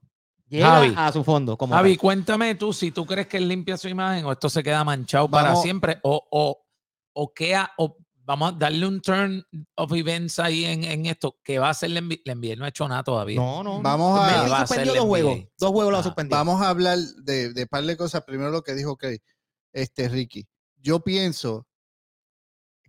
llega 0.48 0.68
Javi. 0.68 0.94
a 0.96 1.12
su 1.12 1.22
fondo, 1.22 1.56
como 1.56 1.74
Javi, 1.74 1.94
tal. 1.94 2.00
cuéntame 2.00 2.54
tú 2.56 2.72
si 2.72 2.90
tú 2.90 3.06
crees 3.06 3.28
que 3.28 3.36
él 3.36 3.48
limpia 3.48 3.76
su 3.76 3.88
imagen 3.88 4.24
o 4.24 4.32
esto 4.32 4.48
se 4.48 4.62
queda 4.62 4.82
manchado 4.82 5.30
para 5.30 5.54
siempre 5.56 5.98
o, 6.02 6.26
o, 6.30 6.66
o 7.12 7.34
queda, 7.34 7.72
o 7.78 7.96
vamos 8.28 8.52
a 8.52 8.56
darle 8.58 8.86
un 8.86 9.00
turn 9.00 9.42
of 9.76 9.90
events 9.94 10.38
ahí 10.38 10.66
en, 10.66 10.84
en 10.84 11.06
esto 11.06 11.38
que 11.42 11.58
va 11.58 11.68
a 11.68 11.70
hacer 11.70 11.90
la 11.90 12.02
NBA. 12.02 12.16
La 12.26 12.34
NBA 12.34 12.56
no 12.56 12.64
ha 12.66 12.68
hecho 12.68 12.86
nada 12.86 13.02
todavía. 13.02 13.36
No, 13.36 13.64
no. 13.64 13.80
Vamos 13.80 14.20
a- 14.20 14.26
Memphis 14.26 14.44
¿Qué 14.44 14.50
va 14.50 14.56
a 14.60 14.66
suspendió 14.66 14.92
hacer 14.92 15.00
dos 15.00 15.08
juegos. 15.08 15.38
Dos 15.58 15.70
juegos 15.70 15.90
lo 15.92 15.96
ha 15.96 16.00
Ah, 16.00 16.04
suspendido. 16.04 16.36
Vamos 16.36 16.60
a 16.62 16.68
hablar 16.68 16.98
de, 16.98 17.52
de 17.54 17.66
par 17.66 17.84
de 17.84 17.96
cosas. 17.96 18.22
Primero 18.24 18.50
lo 18.50 18.62
que 18.62 18.74
dijo 18.74 18.96
que 18.98 19.18
este 19.72 20.08
Ricky. 20.10 20.46
Yo 20.76 21.00
pienso, 21.00 21.66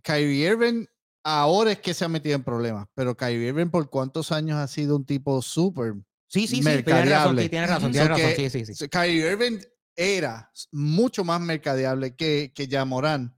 Kyrie 0.02 0.48
Irving 0.50 0.84
ahora 1.24 1.72
es 1.72 1.80
que 1.80 1.94
se 1.94 2.04
ha 2.04 2.08
metido 2.08 2.34
en 2.36 2.44
problemas, 2.44 2.86
pero 2.94 3.16
Kyrie 3.16 3.48
Irving 3.48 3.68
por 3.70 3.90
cuántos 3.90 4.32
años 4.32 4.58
ha 4.58 4.68
sido 4.68 4.96
un 4.96 5.04
tipo 5.04 5.40
súper. 5.42 5.94
Sí, 6.28 6.46
sí, 6.46 6.56
sí. 6.56 6.62
Tienes 6.62 6.84
razón, 6.84 6.94
mercadeable. 6.94 7.42
sí, 7.42 7.48
tienes 7.48 7.68
razón, 7.70 7.88
So 7.88 7.92
tienes 7.92 8.08
razón. 8.10 8.26
que- 8.36 8.50
Sí, 8.50 8.64
sí, 8.64 8.74
sí. 8.74 8.88
Kyrie 8.88 9.32
Irving 9.32 9.58
era 9.96 10.50
mucho 10.70 11.24
más 11.24 11.40
mercadeable 11.40 12.14
que, 12.14 12.52
que 12.54 12.68
Jamoran, 12.68 13.36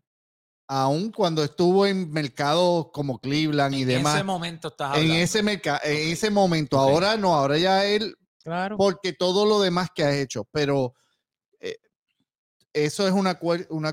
aun 0.75 1.13
cuando 1.13 1.45
estuvo 1.45 1.85
en 1.87 2.11
mercados 2.11 2.87
como 2.95 3.19
Cleveland 3.19 3.75
y 3.75 3.83
en 3.83 3.89
demás. 3.89 4.15
ese 4.15 4.25
momento 4.25 4.69
estás 4.69 4.97
en 4.97 5.11
ese 5.11 5.43
mercado, 5.43 5.81
en 5.85 6.13
ese 6.13 6.31
momento. 6.31 6.79
Ahora 6.79 7.17
no, 7.19 7.35
ahora 7.35 7.59
ya 7.59 7.85
él 7.85 8.17
Claro. 8.43 8.77
porque 8.79 9.13
todo 9.13 9.45
lo 9.47 9.61
demás 9.61 9.91
que 9.95 10.03
has 10.03 10.15
hecho, 10.15 10.49
pero 10.51 10.95
eh, 11.61 11.77
eso 12.73 13.07
es 13.07 13.13
una, 13.13 13.35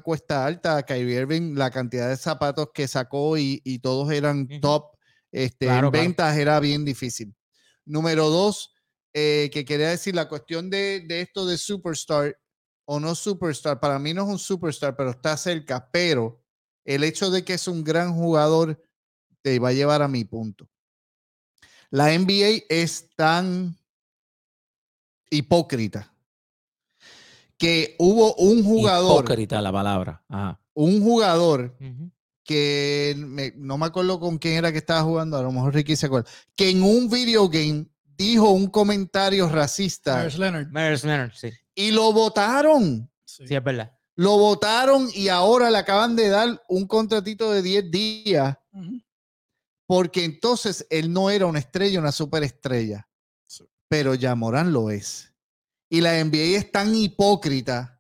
cuesta 0.02 0.46
alta. 0.46 0.82
Kyrie 0.84 1.20
Irving, 1.20 1.56
la 1.56 1.70
cantidad 1.70 2.08
de 2.08 2.16
zapatos 2.18 2.70
que 2.74 2.88
sacó 2.88 3.38
y, 3.38 3.62
y 3.66 3.80
todos 3.80 4.10
eran 4.14 4.48
top 4.62 4.86
este, 5.32 5.66
Claro, 5.66 5.88
en 5.88 5.92
claro. 5.92 6.04
ventas 6.06 6.38
era 6.38 6.60
bien 6.62 6.86
difícil. 6.86 7.36
Número 7.86 8.30
dos, 8.30 8.74
eh, 9.14 9.50
que 9.52 9.66
quería 9.66 9.90
decir 9.90 10.16
la 10.16 10.30
cuestión 10.30 10.70
de, 10.70 11.02
de 11.08 11.22
esto 11.22 11.46
de 11.46 11.58
superstar 11.58 12.36
o 12.86 13.00
no 13.00 13.14
superstar. 13.16 13.80
Para 13.82 14.00
mí 14.00 14.14
no 14.14 14.24
es 14.24 14.30
un 14.30 14.40
superstar, 14.40 14.96
pero 14.96 15.10
está 15.12 15.36
cerca. 15.38 15.90
Pero 15.92 16.42
el 16.86 17.04
hecho 17.04 17.30
de 17.32 17.44
que 17.44 17.54
es 17.54 17.68
un 17.68 17.84
gran 17.84 18.14
jugador 18.14 18.82
te 19.42 19.60
va 19.60 19.70
a 19.70 19.74
llevar 19.74 20.02
a 20.02 20.08
mi 20.08 20.24
punto. 20.26 20.68
La 21.92 22.14
NBA 22.14 22.64
es 22.70 23.10
tan 23.16 23.76
hipócrita 25.30 26.12
que 27.58 27.96
hubo 28.00 28.36
un 28.36 28.64
jugador, 28.64 29.24
Hipócrita 29.26 29.62
la 29.62 29.72
palabra. 29.72 30.24
Ajá. 30.30 30.60
un 30.74 31.02
jugador 31.04 31.76
que 32.44 33.16
me- 33.18 33.54
no 33.58 33.78
me 33.78 33.86
acuerdo 33.86 34.20
con 34.20 34.38
quién 34.38 34.56
era 34.56 34.72
que 34.72 34.78
estaba 34.78 35.02
jugando, 35.04 35.38
a 35.38 35.44
lo 35.44 35.52
mejor 35.52 35.74
Ricky 35.74 35.96
se 35.96 36.06
acuerda, 36.06 36.30
que 36.56 36.70
en 36.70 36.82
un 36.82 37.10
video 37.10 37.50
game 37.50 37.86
dijo 38.18 38.50
un 38.52 38.68
comentario 38.68 39.48
racista 39.50 40.18
Myers 40.18 40.38
Leonard. 40.40 40.68
Myers 40.72 41.04
Leonard, 41.04 41.32
sí. 41.34 41.50
y 41.76 41.92
lo 41.92 42.12
votaron. 42.14 43.12
Sí. 43.26 43.46
Sí, 43.48 43.56
es 43.56 43.64
verdad. 43.64 43.94
Lo 44.20 44.38
votaron 44.38 45.08
y 45.14 45.30
ahora 45.30 45.72
le 45.72 45.78
acaban 45.78 46.18
de 46.18 46.28
dar 46.28 46.62
un 46.68 46.86
contratito 46.88 47.52
de 47.52 47.62
10 47.62 47.90
días 47.90 48.58
porque 49.88 50.26
entonces 50.26 50.86
él 50.90 51.14
no 51.14 51.30
era 51.30 51.46
una 51.46 51.60
estrella, 51.60 52.00
una 52.00 52.12
superestrella. 52.12 53.08
Sí. 53.48 53.64
Pero 53.88 54.14
Yamoran 54.16 54.74
lo 54.74 54.90
es. 54.92 55.34
Y 55.90 56.02
la 56.02 56.20
NBA 56.24 56.58
es 56.58 56.70
tan 56.72 56.94
hipócrita 56.94 58.00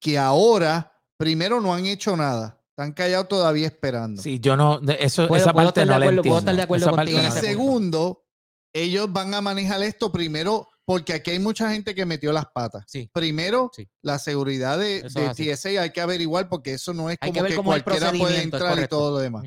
que 0.00 0.16
ahora, 0.16 0.96
primero, 1.18 1.60
no 1.60 1.74
han 1.74 1.86
hecho 1.86 2.16
nada. 2.16 2.62
Están 2.70 2.92
callados 2.92 3.26
todavía 3.28 3.66
esperando. 3.66 4.22
Sí, 4.22 4.38
yo 4.40 4.56
no, 4.56 4.78
de- 4.80 4.96
eso, 5.00 5.26
Puedo- 5.28 5.42
esa 5.42 5.52
puedo 5.52 5.66
parte 5.66 5.80
estar 5.82 5.86
de 5.88 5.92
no 5.92 5.98
la 5.98 6.06
puedo 6.06 6.16
entiendo. 6.18 6.38
estar 6.38 6.56
de 6.56 6.62
acuerdo 6.62 6.86
Esa 6.86 6.96
contigo 6.96 7.18
en 7.18 7.24
no 7.24 7.30
segundo, 7.32 8.24
ellos 8.72 9.12
van 9.12 9.34
a 9.34 9.40
manejar 9.42 9.82
esto 9.82 10.10
primero 10.12 10.68
porque 10.84 11.14
aquí 11.14 11.30
hay 11.30 11.38
mucha 11.38 11.70
gente 11.70 11.94
que 11.94 12.04
metió 12.04 12.32
las 12.32 12.46
patas. 12.46 12.84
Sí. 12.86 13.08
Primero, 13.12 13.70
Sí. 13.74 13.88
la 14.02 14.18
seguridad 14.18 14.78
de, 14.78 15.02
de. 15.02 15.54
TSA 15.54 15.82
hay 15.82 15.90
que 15.90 16.00
averiguar 16.00 16.48
porque 16.48 16.74
eso 16.74 16.92
no 16.92 17.08
es 17.10 17.18
Hay 17.20 17.32
como 17.32 17.44
que 17.46 17.54
que, 17.54 17.62
cualquiera 17.62 18.12
puede 18.12 18.42
entrar 18.42 18.78
y 18.78 18.88
todo 18.88 19.12
lo 19.12 19.18
demás. 19.18 19.44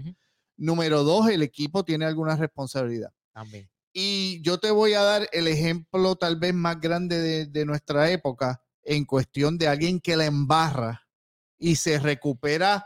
Número 0.57 1.03
dos, 1.03 1.29
el 1.29 1.41
equipo 1.41 1.83
tiene 1.83 2.05
alguna 2.05 2.35
responsabilidad. 2.35 3.11
También. 3.33 3.69
Y 3.91 4.41
yo 4.41 4.59
te 4.59 4.71
voy 4.71 4.93
a 4.93 5.01
dar 5.01 5.29
el 5.31 5.47
ejemplo 5.47 6.15
tal 6.15 6.37
vez 6.37 6.53
más 6.53 6.79
grande 6.79 7.19
de, 7.19 7.45
de 7.45 7.65
nuestra 7.65 8.09
época 8.09 8.61
en 8.83 9.05
cuestión 9.05 9.57
de 9.57 9.67
alguien 9.67 9.99
que 9.99 10.15
la 10.15 10.25
embarra 10.25 11.01
y 11.57 11.75
se 11.75 11.99
recupera 11.99 12.85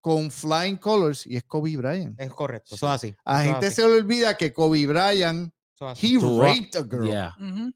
con 0.00 0.30
flying 0.30 0.76
colors 0.76 1.26
y 1.26 1.36
es 1.36 1.44
Kobe 1.44 1.76
Bryant. 1.76 2.18
Es 2.20 2.32
correcto. 2.32 2.74
Eso 2.74 2.86
es 2.86 2.92
así. 2.92 3.14
A 3.24 3.42
gente 3.42 3.66
así, 3.66 3.76
se 3.76 3.88
le 3.88 3.94
olvida 3.94 4.36
que 4.36 4.52
Kobe 4.52 4.86
Bryant, 4.86 5.52
he 6.00 6.18
raped 6.18 6.76
a 6.76 6.82
girl, 6.82 7.08
Ujú. 7.38 7.72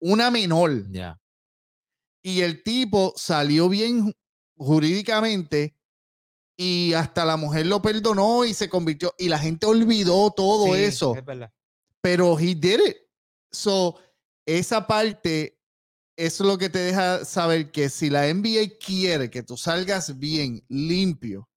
una 0.00 0.30
menor. 0.30 0.70
Y 2.22 2.40
el 2.40 2.62
tipo 2.62 3.12
salió 3.16 3.68
bien 3.68 4.06
ju- 4.06 4.14
jurídicamente 4.56 5.74
y 6.56 6.92
hasta 6.94 7.24
la 7.24 7.36
mujer 7.36 7.66
lo 7.66 7.80
perdonó 7.80 8.44
y 8.44 8.54
se 8.54 8.68
convirtió 8.68 9.14
y 9.18 9.28
la 9.28 9.38
gente 9.38 9.66
olvidó 9.66 10.30
todo 10.30 10.66
Sí, 10.74 10.82
eso. 10.82 11.14
Es 11.16 11.24
verdad. 11.24 11.50
pero 12.00 12.38
he 12.38 12.54
did 12.54 12.80
it. 12.86 12.96
So, 13.50 13.96
esa 14.46 14.86
parte, 14.86 15.58
es 16.16 16.40
lo 16.40 16.58
que 16.58 16.68
te 16.68 16.80
deja 16.80 17.24
saber 17.24 17.70
que 17.70 17.88
si 17.88 18.10
la 18.10 18.26
NBA 18.26 18.76
quiere 18.84 19.30
que 19.30 19.42
tú 19.44 19.56
salgas 19.56 20.18
bien, 20.18 20.64
limpio, 20.68 21.48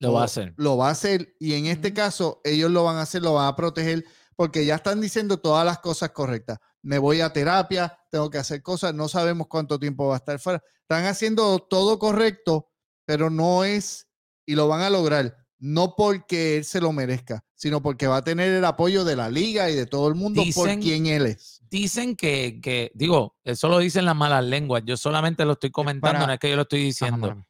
Lo 0.00 0.12
va 0.14 0.22
a 0.22 0.24
hacer. 0.24 0.54
Lo 0.56 0.76
va 0.78 0.88
a 0.88 0.92
hacer. 0.92 1.36
Y 1.38 1.52
en 1.54 1.66
este 1.66 1.92
caso, 1.92 2.40
ellos 2.42 2.70
lo 2.70 2.84
van 2.84 2.96
a 2.96 3.02
hacer, 3.02 3.22
lo 3.22 3.34
van 3.34 3.46
a 3.48 3.54
proteger, 3.54 4.04
porque 4.40 4.64
ya 4.64 4.76
están 4.76 5.02
diciendo 5.02 5.36
todas 5.38 5.66
las 5.66 5.80
cosas 5.80 6.12
correctas. 6.12 6.56
Me 6.80 6.96
voy 6.96 7.20
a 7.20 7.30
terapia, 7.30 7.94
tengo 8.10 8.30
que 8.30 8.38
hacer 8.38 8.62
cosas, 8.62 8.94
no 8.94 9.06
sabemos 9.06 9.48
cuánto 9.48 9.78
tiempo 9.78 10.06
va 10.08 10.14
a 10.14 10.16
estar 10.16 10.38
fuera. 10.38 10.62
Están 10.80 11.04
haciendo 11.04 11.58
todo 11.58 11.98
correcto, 11.98 12.70
pero 13.04 13.28
no 13.28 13.64
es, 13.64 14.08
y 14.46 14.54
lo 14.54 14.66
van 14.66 14.80
a 14.80 14.88
lograr, 14.88 15.36
no 15.58 15.94
porque 15.94 16.56
él 16.56 16.64
se 16.64 16.80
lo 16.80 16.90
merezca, 16.90 17.44
sino 17.54 17.82
porque 17.82 18.06
va 18.06 18.16
a 18.16 18.24
tener 18.24 18.50
el 18.54 18.64
apoyo 18.64 19.04
de 19.04 19.14
la 19.14 19.28
liga 19.28 19.68
y 19.68 19.74
de 19.74 19.84
todo 19.84 20.08
el 20.08 20.14
mundo 20.14 20.40
por 20.54 20.68
Dicen- 20.70 20.80
quien 20.80 21.04
él 21.04 21.26
es. 21.26 21.60
Dicen 21.68 22.16
que, 22.16 22.60
que, 22.62 22.92
digo, 22.94 23.36
eso 23.44 23.68
lo 23.68 23.78
dicen 23.78 24.06
las 24.06 24.16
malas 24.16 24.42
lenguas. 24.42 24.82
Yo 24.86 24.96
solamente 24.96 25.44
lo 25.44 25.52
estoy 25.52 25.70
comentando, 25.70 26.14
para- 26.14 26.26
no 26.28 26.32
es 26.32 26.38
que 26.38 26.48
yo 26.48 26.56
lo 26.56 26.62
estoy 26.62 26.82
diciendo. 26.84 27.44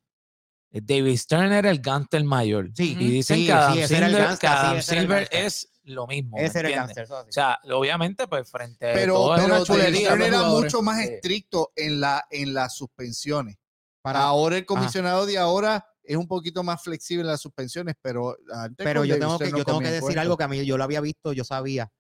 David 0.72 1.16
Stern 1.16 1.52
era 1.52 1.70
el 1.70 1.80
gánster 1.80 2.24
mayor. 2.24 2.70
Sí, 2.74 2.96
y 2.98 3.10
dicen 3.10 3.38
sí, 3.38 3.46
que 3.46 3.52
Adam 3.52 3.74
sí, 3.74 3.94
el 3.94 4.38
que 4.38 4.46
Adam 4.46 4.82
Silver 4.82 5.28
es 5.32 5.68
lo 5.90 6.06
mismo. 6.06 6.36
¿me 6.36 6.46
Ese 6.46 6.60
era 6.60 6.68
el 6.68 6.78
así. 6.78 7.00
O 7.00 7.26
sea, 7.32 7.58
obviamente, 7.72 8.26
pues 8.28 8.50
frente 8.50 8.90
a 8.90 8.94
Pero, 8.94 9.32
pero 9.36 9.64
chulería. 9.64 10.12
Era 10.14 10.24
jugadores. 10.38 10.64
mucho 10.72 10.82
más 10.82 11.00
estricto 11.04 11.72
en, 11.76 12.00
la, 12.00 12.24
en 12.30 12.54
las 12.54 12.74
suspensiones. 12.76 13.56
Para- 14.02 14.22
ahora 14.22 14.56
el 14.56 14.64
comisionado 14.66 15.26
de 15.26 15.36
ahora 15.38 15.86
es 16.02 16.16
un 16.16 16.26
poquito 16.26 16.62
más 16.62 16.82
flexible 16.82 17.20
en 17.22 17.26
las 17.28 17.40
suspensiones, 17.42 17.94
pero 18.00 18.36
antes 18.52 18.82
pero 18.84 19.04
yo 19.04 19.18
tengo 19.18 19.38
que, 19.38 19.50
no 19.50 19.58
yo 19.58 19.64
tengo 19.64 19.80
que 19.80 19.90
decir 19.90 20.18
algo 20.18 20.36
que 20.36 20.44
a 20.44 20.48
mí 20.48 20.64
yo 20.64 20.76
lo 20.78 20.84
había 20.84 21.00
visto, 21.00 21.32
yo 21.32 21.44
sabía. 21.44 21.92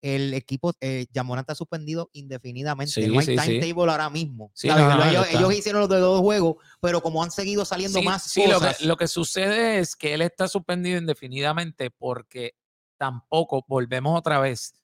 El 0.00 0.32
equipo, 0.34 0.72
eh, 0.80 1.06
Yamorán 1.12 1.42
está 1.42 1.56
suspendido 1.56 2.08
indefinidamente. 2.12 2.92
Sí, 2.92 3.08
no 3.08 3.18
hay 3.18 3.26
sí, 3.26 3.36
sí. 3.36 3.58
timetable 3.58 3.90
ahora 3.90 4.08
mismo. 4.10 4.52
Sí, 4.54 4.68
¿sabes? 4.68 4.84
no, 4.84 4.90
no, 4.96 5.02
ellos, 5.02 5.12
no 5.14 5.24
está. 5.24 5.38
ellos 5.38 5.54
hicieron 5.54 5.80
los 5.80 5.88
de 5.90 5.98
dos 5.98 6.20
juegos, 6.20 6.56
pero 6.80 7.00
como 7.02 7.20
han 7.24 7.32
seguido 7.32 7.64
saliendo 7.64 7.98
Sí, 7.98 8.04
más 8.04 8.22
sí, 8.22 8.42
lo 8.46 8.60
que, 8.60 8.66
cosas. 8.66 8.80
lo 8.82 8.96
que 8.96 9.08
sucede 9.08 9.80
es 9.80 9.96
que 9.96 10.14
él 10.14 10.22
está 10.22 10.46
suspendido 10.46 10.98
indefinidamente 10.98 11.90
porque 11.90 12.54
tampoco, 12.98 13.64
volvemos 13.68 14.18
otra 14.18 14.38
vez, 14.40 14.74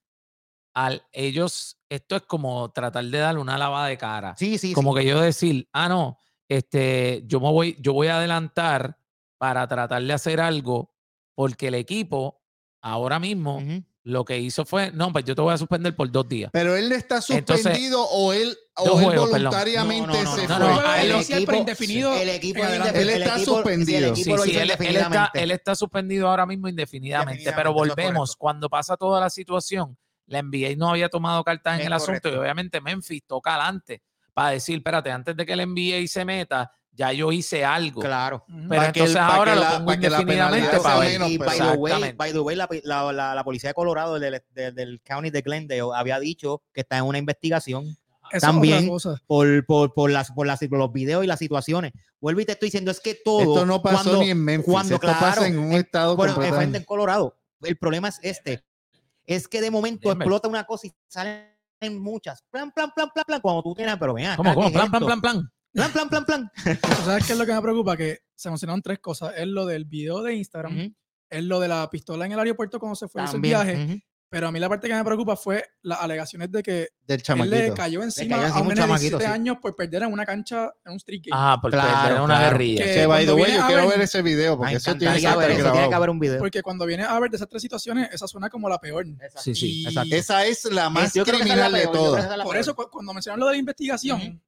al 0.75 1.03
ellos, 1.13 1.79
esto 1.89 2.17
es 2.17 2.23
como 2.23 2.71
tratar 2.73 3.05
de 3.05 3.19
darle 3.19 3.41
una 3.41 3.59
lavada 3.59 3.89
de 3.89 3.99
cara. 3.99 4.35
sí, 4.37 4.59
sí, 4.59 4.73
como 4.73 4.93
sí. 4.95 5.01
que 5.01 5.07
yo 5.07 5.21
decir, 5.21 5.69
ah, 5.73 5.89
no, 5.89 6.19
este, 6.49 7.23
yo 7.27 7.41
me 7.41 7.51
voy, 7.51 7.77
yo 7.81 7.93
voy 7.93 8.09
a 8.09 8.19
adelantar 8.19 8.99
para 9.39 9.67
tratar 9.69 10.03
de 10.03 10.13
hacer 10.13 10.41
algo, 10.41 10.95
porque 11.35 11.69
el 11.69 11.75
equipo 11.75 12.43
ahora 12.81 13.19
mismo. 13.19 13.61
Lo 14.07 14.23
que 14.25 14.39
hizo 14.39 14.67
fue, 14.67 14.91
no, 14.93 15.11
pues 15.13 15.25
yo 15.25 15.35
te 15.35 15.41
voy 15.41 15.55
a 15.55 15.59
suspender 15.59 15.97
por 15.97 16.11
dos 16.11 16.29
días. 16.29 16.51
Pero 16.53 16.77
él 16.77 16.93
está 16.93 17.21
Entonces, 17.31 17.65
suspendido 17.65 18.05
o 18.05 18.33
él, 18.35 18.55
o 18.77 18.99
él 18.99 19.05
juegos, 19.05 19.31
voluntariamente 19.31 20.07
No, 20.07 20.25
no, 20.25 20.31
no, 20.31 20.37
se 20.37 20.47
fue. 20.47 21.37
él 21.39 21.55
indefinido. 21.59 22.15
El 22.15 22.29
equipo, 22.29 22.63
Él 22.63 22.83
el 22.95 23.09
está 23.09 23.37
equipo- 23.37 23.37
sí, 23.37 23.41
el 23.41 23.45
suspendido. 23.47 24.11
equipo 24.13 24.39
Sí, 24.39 24.51
sí, 24.51 24.57
él, 24.59 24.71
él 24.79 24.97
está, 24.97 25.31
él 25.33 25.51
está 25.51 25.75
suspendido 25.75 26.29
ahora 26.29 26.45
mismo 26.45 26.69
indefinidamente, 26.69 27.51
pero 27.55 27.73
volvemos, 27.73 28.37
cuando 28.37 28.69
pasa 28.69 28.97
toda 28.97 29.21
la 29.21 29.31
situación, 29.31 29.97
la 30.27 30.39
NBA 30.43 30.77
no 30.77 30.91
había 30.91 31.09
tomado 31.09 31.43
cartas 31.43 31.75
en 31.77 31.81
Es 31.81 31.87
el 31.87 31.93
asunto 31.95 32.29
y 32.29 32.35
obviamente 32.35 32.81
Memphis 32.81 33.23
toca 33.27 33.55
adelante 33.55 34.03
para 34.35 34.51
decir, 34.51 34.77
espérate, 34.77 35.11
antes 35.11 35.37
de 35.37 35.47
que 35.47 35.53
el 35.55 35.61
NBA 35.61 36.07
se 36.09 36.25
meta, 36.25 36.71
ya 36.97 37.13
yo 37.13 37.33
hice 37.33 37.65
algo. 37.65 38.01
Claro. 38.01 38.45
Pero 38.47 38.69
Para 38.69 38.93
que 38.93 39.01
entonces 39.01 39.17
ahora 39.17 39.55
lo 39.55 39.61
la- 39.63 39.71
pongo 39.73 39.87
para 39.87 40.01
que 40.01 40.11
la 40.11 40.21
indefinidamente 40.21 40.81
para 40.81 40.99
ver. 41.01 41.13
menos, 41.13 41.29
y 41.31 41.39
by 41.39 41.49
the 41.59 41.63
way, 41.65 41.73
Exactamente. 41.93 42.17
by 42.17 42.33
the 42.33 42.39
way, 42.41 42.57
la, 42.57 42.69
la- 42.85 43.13
la- 43.13 43.35
la 43.35 43.45
policía 43.45 43.71
de 43.71 43.75
Colorado 43.75 44.19
del, 44.21 44.43
del, 44.51 44.75
del 44.75 45.01
county 45.03 45.31
de 45.31 45.41
Glendale 45.43 45.83
había 45.95 46.19
dicho 46.21 46.63
que 46.73 46.83
está 46.83 46.99
en 46.99 47.05
una 47.05 47.19
investigación 47.19 47.97
también. 48.41 48.89
por, 49.27 49.67
por, 49.67 49.93
por, 49.95 50.11
las, 50.11 50.31
por, 50.33 50.47
las, 50.47 50.61
por 50.61 50.79
los 50.79 50.93
videos 50.93 51.25
y 51.25 51.27
las 51.27 51.39
situaciones. 51.39 51.93
Vuelvo 52.21 52.41
y 52.41 52.45
te 52.47 52.53
estoy 52.53 52.69
diciendo, 52.69 52.91
es 52.91 53.01
que 53.01 53.15
todo. 53.25 53.41
Esto 53.41 53.67
no 53.67 53.83
pasó 53.83 54.05
cuando- 54.11 54.21
ni 54.23 54.31
en 54.31 54.43
Memphis, 54.45 54.71
cuando, 54.73 54.95
esto 54.95 55.07
pasa 55.07 55.47
en 55.47 55.59
un 55.59 55.73
en- 55.73 55.79
estado 55.81 56.17
Bueno, 56.17 56.35
completamente- 56.35 56.79
en 56.79 56.85
Colorado. 56.85 57.37
El 57.63 57.77
problema 57.77 58.09
es 58.09 58.19
este. 58.23 58.65
Es 59.27 59.49
que 59.49 59.61
de 59.61 59.71
momento 59.71 60.09
Denver. 60.11 60.27
explota 60.27 60.49
una 60.49 60.65
cosa 60.65 60.87
y 60.87 60.93
salen 61.09 61.49
muchas. 62.01 62.43
Plan, 62.51 62.71
plan, 62.73 62.91
plan, 62.95 63.09
plan, 63.13 63.25
plan. 63.27 63.41
Cuando 63.41 63.63
tú 63.63 63.75
tienes, 63.75 63.97
pero 63.99 64.15
ven 64.15 64.27
acá, 64.27 64.37
¿Cómo, 64.37 64.55
cómo? 64.55 64.67
¿qué 64.69 64.75
es 64.75 64.79
Plan, 64.81 64.91
plan, 64.91 65.05
plan, 65.05 65.21
plan. 65.21 65.51
Plan, 65.75 65.93
plan, 65.93 66.09
plan, 66.09 66.25
plan. 66.25 66.51
¿Tú 66.81 66.89
¿Sabes 67.05 67.27
qué 67.27 67.33
es 67.33 67.39
lo 67.39 67.45
que 67.45 67.53
me 67.53 67.61
preocupa? 67.61 67.97
Que 67.97 68.21
se 68.35 68.49
mencionaron 68.49 68.81
tres 68.81 69.01
cosas. 69.01 69.35
Es 69.37 69.47
lo 69.47 69.67
del 69.67 69.85
video 69.85 70.23
de 70.23 70.35
Instagram, 70.35 70.79
Ujú. 70.79 70.95
es 71.31 71.45
lo 71.45 71.61
de 71.61 71.69
la 71.69 71.91
pistola 71.91 72.25
en 72.27 72.33
el 72.33 72.39
aeropuerto 72.39 72.79
cuando 72.79 72.95
se 72.97 73.09
fue 73.09 73.21
a 73.21 73.25
hacer 73.25 73.35
También, 73.35 73.51
viaje. 73.65 73.85
ujú. 73.85 74.01
Pero 74.31 74.49
a 74.49 74.53
mí 74.53 74.59
la 74.59 74.69
parte 74.69 74.89
que 74.89 74.95
me 74.95 75.05
preocupa 75.05 75.37
fue 75.37 75.65
las 75.83 76.01
alegaciones 76.01 76.51
de 76.51 76.61
que 76.61 76.89
del 77.07 77.23
él 77.41 77.51
le 77.51 77.73
cayó 77.73 78.03
encima 78.03 78.35
cayó 78.37 78.43
a 78.43 78.47
encima 78.49 78.61
un 78.63 78.67
un 78.67 78.69
nene 78.69 78.81
de 78.81 78.87
chamaquito, 78.87 79.19
17 79.19 79.25
sí. 79.25 79.31
años 79.31 79.57
por 79.63 79.77
perder 79.77 80.03
en 80.03 80.13
una 80.13 80.27
cancha, 80.27 80.73
en 80.85 80.91
un 80.93 80.97
street 80.97 81.23
game. 81.27 81.41
Ajá, 81.41 81.61
porque 81.61 81.77
Claro, 81.77 82.15
era 82.15 82.23
una 82.25 82.35
claro. 82.39 82.51
guerrilla. 82.51 82.85
Que 82.85 83.07
by 83.07 83.27
the 83.27 83.33
way, 83.33 83.53
yo 83.55 83.63
a 83.63 83.67
quiero 83.69 83.89
ver- 83.89 84.01
ese 84.01 84.23
video 84.23 84.57
porque 84.59 84.75
eso 84.75 84.95
tiene 84.97 85.19
eso, 85.19 85.39
tiene 85.39 85.89
que 85.89 85.95
haber 85.95 86.11
un 86.11 86.19
video. 86.19 86.39
Porque 86.41 86.63
cuando 86.63 86.85
vienes 86.85 87.07
a 87.07 87.21
ver 87.21 87.31
de 87.31 87.37
esas 87.37 87.49
tres 87.49 87.63
situaciones, 87.63 88.09
esa 88.13 88.27
suena 88.27 88.49
como 88.51 88.69
la 88.69 88.81
peor. 88.81 89.07
Sí, 89.37 89.55
sí. 89.55 89.83
Y 89.83 89.87
exacto. 89.87 90.15
Esa 90.17 90.45
es 90.47 90.65
la 90.65 90.91
más 90.91 91.15
Yo 91.15 91.25
la 91.25 91.33
criminal 91.33 91.73
de 91.73 91.81
peor, 91.83 91.93
que 91.93 91.99
todas. 91.99 92.29
la 92.37 92.43
Por 92.45 92.53
peor. 92.55 92.61
eso, 92.61 92.75
cu- 92.75 92.89
cuando 92.91 93.15
mencionaron 93.15 93.39
lo 93.41 93.47
de 93.47 93.53
la 93.53 93.59
investigación, 93.59 94.21
Ujú. 94.21 94.41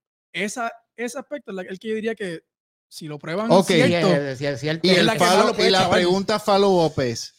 Esa, 0.44 0.72
ese 0.96 1.18
aspecto 1.18 1.50
es 1.50 1.56
la- 1.56 1.62
el 1.62 1.78
que 1.78 1.88
yo 1.88 1.94
diría 1.94 2.14
que 2.14 2.40
si 2.88 3.06
lo 3.08 3.18
prueban 3.18 3.50
Ok. 3.50 3.66
Sí, 3.66 3.82
cierto, 3.82 4.08
es- 4.12 4.40
es- 4.40 4.40
es 4.40 4.60
cierto. 4.60 4.86
Y, 4.86 4.90
Es 4.90 4.98
el 4.98 5.06
la 5.06 5.14
follow- 5.16 5.66
y 5.66 5.70
la 5.70 5.90
pregunta 5.90 6.38
follow 6.38 6.84
up 6.86 7.00
es, 7.00 7.34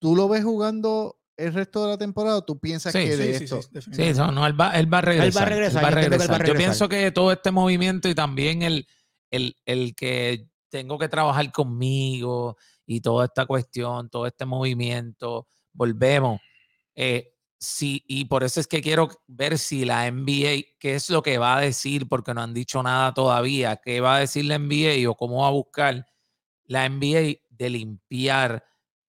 ¿tú 0.00 0.16
lo 0.16 0.28
ves 0.28 0.44
jugando 0.44 1.18
el 1.36 1.52
resto 1.54 1.84
de 1.84 1.90
la 1.92 1.98
temporada 1.98 2.36
o 2.38 2.44
tú 2.44 2.58
piensas 2.58 2.92
Sí, 2.92 2.98
que 3.04 3.16
de 3.16 3.38
sí, 3.38 3.46
sí, 3.46 3.48
sí, 3.48 3.54
esto? 3.58 3.80
Sí, 3.92 4.12
no, 4.16 4.30
no, 4.32 4.46
él 4.46 4.60
va, 4.60 4.72
él 4.78 4.92
va 4.92 4.98
a 4.98 5.02
regresar. 5.02 5.48
regresar, 5.48 5.78
él 5.80 5.84
va 5.84 5.88
a 5.88 5.90
yo 5.92 5.96
entiendo 5.98 6.18
que 6.18 6.24
él 6.24 6.30
va 6.30 6.34
a 6.34 6.38
regresar. 6.38 6.46
Yo 6.46 6.52
regresar. 6.52 6.56
pienso 6.56 6.88
que 6.88 7.12
todo 7.12 7.32
este 7.32 7.50
movimiento 7.50 8.08
y 8.08 8.14
también 8.14 8.62
el, 8.62 8.86
el, 9.30 9.56
el 9.64 9.94
que 9.94 10.48
tengo 10.68 10.98
que 10.98 11.08
trabajar 11.08 11.50
conmigo 11.52 12.56
y 12.86 13.00
toda 13.00 13.26
esta 13.26 13.46
cuestión, 13.46 14.10
todo 14.10 14.26
este 14.26 14.44
movimiento, 14.44 15.46
volvemos. 15.72 16.40
eh, 16.94 17.31
sí, 17.62 18.04
y 18.08 18.24
por 18.24 18.42
eso 18.42 18.58
es 18.58 18.66
que 18.66 18.82
quiero 18.82 19.08
ver 19.28 19.56
si 19.56 19.84
la 19.84 20.10
NBA, 20.10 20.76
qué 20.80 20.96
es 20.96 21.08
lo 21.10 21.22
que 21.22 21.38
va 21.38 21.56
a 21.56 21.60
decir, 21.60 22.08
porque 22.08 22.34
no 22.34 22.42
han 22.42 22.52
dicho 22.52 22.82
nada 22.82 23.14
todavía, 23.14 23.76
qué 23.76 24.00
va 24.00 24.16
a 24.16 24.18
decir 24.18 24.46
la 24.46 24.58
NBA 24.58 25.08
o 25.08 25.14
cómo 25.14 25.42
va 25.42 25.48
a 25.48 25.52
buscar 25.52 26.06
la 26.64 26.88
NBA 26.88 27.38
de 27.50 27.70
limpiar 27.70 28.64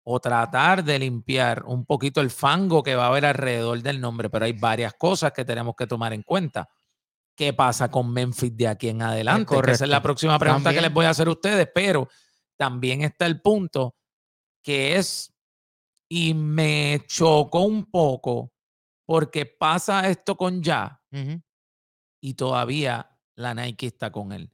o 0.02 0.18
tratar 0.18 0.82
de 0.82 0.98
limpiar 0.98 1.62
un 1.66 1.84
poquito 1.84 2.22
el 2.22 2.30
fango 2.30 2.82
que 2.82 2.94
va 2.94 3.04
a 3.04 3.08
haber 3.08 3.26
alrededor 3.26 3.82
del 3.82 4.00
nombre, 4.00 4.30
pero 4.30 4.46
hay 4.46 4.54
varias 4.54 4.94
cosas 4.94 5.32
que 5.32 5.44
tenemos 5.44 5.74
que 5.76 5.86
tomar 5.86 6.14
en 6.14 6.22
cuenta. 6.22 6.66
¿Qué 7.36 7.52
pasa 7.52 7.90
con 7.90 8.10
Memphis 8.10 8.56
de 8.56 8.66
aquí 8.66 8.88
en 8.88 9.02
adelante? 9.02 9.60
Que 9.62 9.72
esa 9.72 9.84
es 9.84 9.90
la 9.90 10.02
próxima 10.02 10.38
pregunta 10.38 10.72
que 10.72 10.80
les 10.80 10.92
voy 10.92 11.04
a 11.04 11.10
hacer 11.10 11.28
a 11.28 11.32
ustedes, 11.32 11.68
pero 11.74 12.08
también 12.56 13.02
está 13.02 13.26
el 13.26 13.42
punto 13.42 13.94
que 14.62 14.96
es, 14.96 15.34
y 16.08 16.34
me 16.34 17.02
chocó 17.06 17.60
un 17.62 17.84
poco, 17.90 18.52
porque 19.06 19.46
pasa 19.46 20.08
esto 20.08 20.36
con 20.36 20.62
Ya 20.62 21.02
y 22.20 22.34
todavía 22.34 23.10
la 23.36 23.54
Nike 23.54 23.86
está 23.86 24.10
con 24.10 24.32
él. 24.32 24.50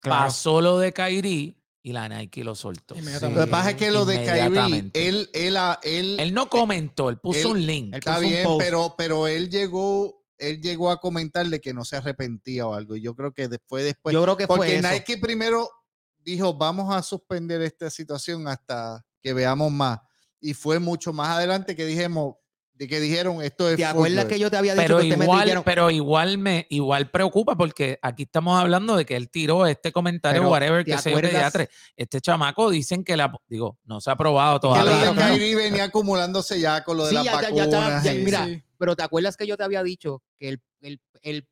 claro. 0.00 0.24
Pasó 0.26 0.60
lo 0.60 0.78
de 0.78 0.92
Kyrie 0.92 1.56
y 1.82 1.92
la 1.92 2.08
Nike 2.08 2.44
lo 2.44 2.54
soltó. 2.54 2.94
Inmediatamente. 2.94 3.40
Lo 3.40 3.46
que 3.46 3.50
pasa 3.50 3.70
es 3.70 3.76
que 3.76 3.90
lo 3.90 4.04
de 4.04 4.16
Kyrie, 4.24 4.90
él, 4.94 5.30
él, 5.32 5.56
él, 5.82 6.20
Él 6.20 6.34
no 6.34 6.48
comentó, 6.50 7.08
él 7.08 7.18
puso 7.18 7.40
él- 7.40 7.46
un 7.46 7.66
link. 7.66 7.88
él 7.94 7.98
está 7.98 8.14
puso 8.16 8.26
un 8.26 8.32
bien, 8.32 8.44
post. 8.44 8.60
pero, 8.64 8.94
pero 8.98 9.26
él 9.26 9.48
llegó, 9.48 10.24
él 10.36 10.60
llegó 10.60 10.90
a 10.90 11.00
comentar 11.00 11.46
de 11.46 11.60
que 11.60 11.72
no 11.72 11.84
se 11.84 11.96
arrepentía 11.96 12.66
o 12.66 12.74
algo. 12.74 12.96
Y 12.96 13.00
yo 13.00 13.14
creo 13.14 13.32
que 13.32 13.48
después, 13.48 13.84
después, 13.84 14.12
Yo 14.12 14.22
creo 14.22 14.36
que 14.36 14.46
fue 14.46 14.56
porque 14.58 14.76
eso. 14.76 14.88
Nike 14.90 15.16
primero 15.18 15.70
dijo, 16.18 16.52
vamos 16.54 16.94
a 16.94 17.02
suspender 17.02 17.62
esta 17.62 17.88
situación 17.88 18.46
hasta 18.46 19.02
que 19.22 19.32
veamos 19.32 19.72
más. 19.72 20.00
Y 20.40 20.54
fue 20.54 20.78
mucho 20.78 21.12
más 21.12 21.28
adelante 21.36 21.76
que 21.76 21.84
dijimos, 21.84 22.34
de 22.74 22.88
que 22.88 22.98
dijeron 22.98 23.42
esto 23.42 23.68
es 23.68 23.76
¿Te 23.76 23.84
acuerdas 23.84 24.24
que 24.24 24.38
yo 24.38 24.50
te 24.50 24.56
había 24.56 24.72
dicho 24.72 24.82
Pero 24.86 24.98
que 25.00 25.06
igual, 25.08 25.44
dijeron- 25.44 25.62
pero 25.66 25.90
igual 25.90 26.38
me 26.38 26.66
igual 26.70 27.10
preocupa 27.10 27.54
porque 27.54 27.98
aquí 28.00 28.22
estamos 28.22 28.58
hablando 28.58 28.96
de 28.96 29.04
que 29.04 29.16
él 29.16 29.28
tiró 29.28 29.66
este 29.66 29.92
comentario, 29.92 30.40
Pero, 30.40 30.50
whatever, 30.50 30.82
¿te 30.82 30.92
que 30.92 30.96
se 30.98 31.10
pediatre. 31.12 31.68
Este 31.94 32.22
chamaco 32.22 32.70
dicen 32.70 33.04
que 33.04 33.18
la, 33.18 33.30
digo, 33.48 33.78
no 33.84 34.00
se 34.00 34.08
ha 34.08 34.14
aprobado 34.14 34.58
que 34.60 34.66
lo 34.68 34.72
todavía. 34.74 35.08
de 35.08 35.12
claro. 35.14 35.34
Kyrie 35.34 35.56
venía 35.56 35.84
acumulándose 35.84 36.58
ya 36.58 36.82
con 36.82 36.96
lo 36.96 37.02
de 37.04 37.10
Sí, 37.10 37.14
las 37.16 37.24
ya- 37.26 38.12
mira, 38.14 38.46
Sí. 38.46 38.64
Pero 38.78 38.96
te 38.96 39.02
acuerdas 39.02 39.36
que 39.36 39.46
yo 39.46 39.58
te 39.58 39.62
había 39.64 39.82
dicho 39.82 40.22
que 40.38 40.48
el, 40.48 40.62
el, 40.80 41.02
el- 41.20 41.46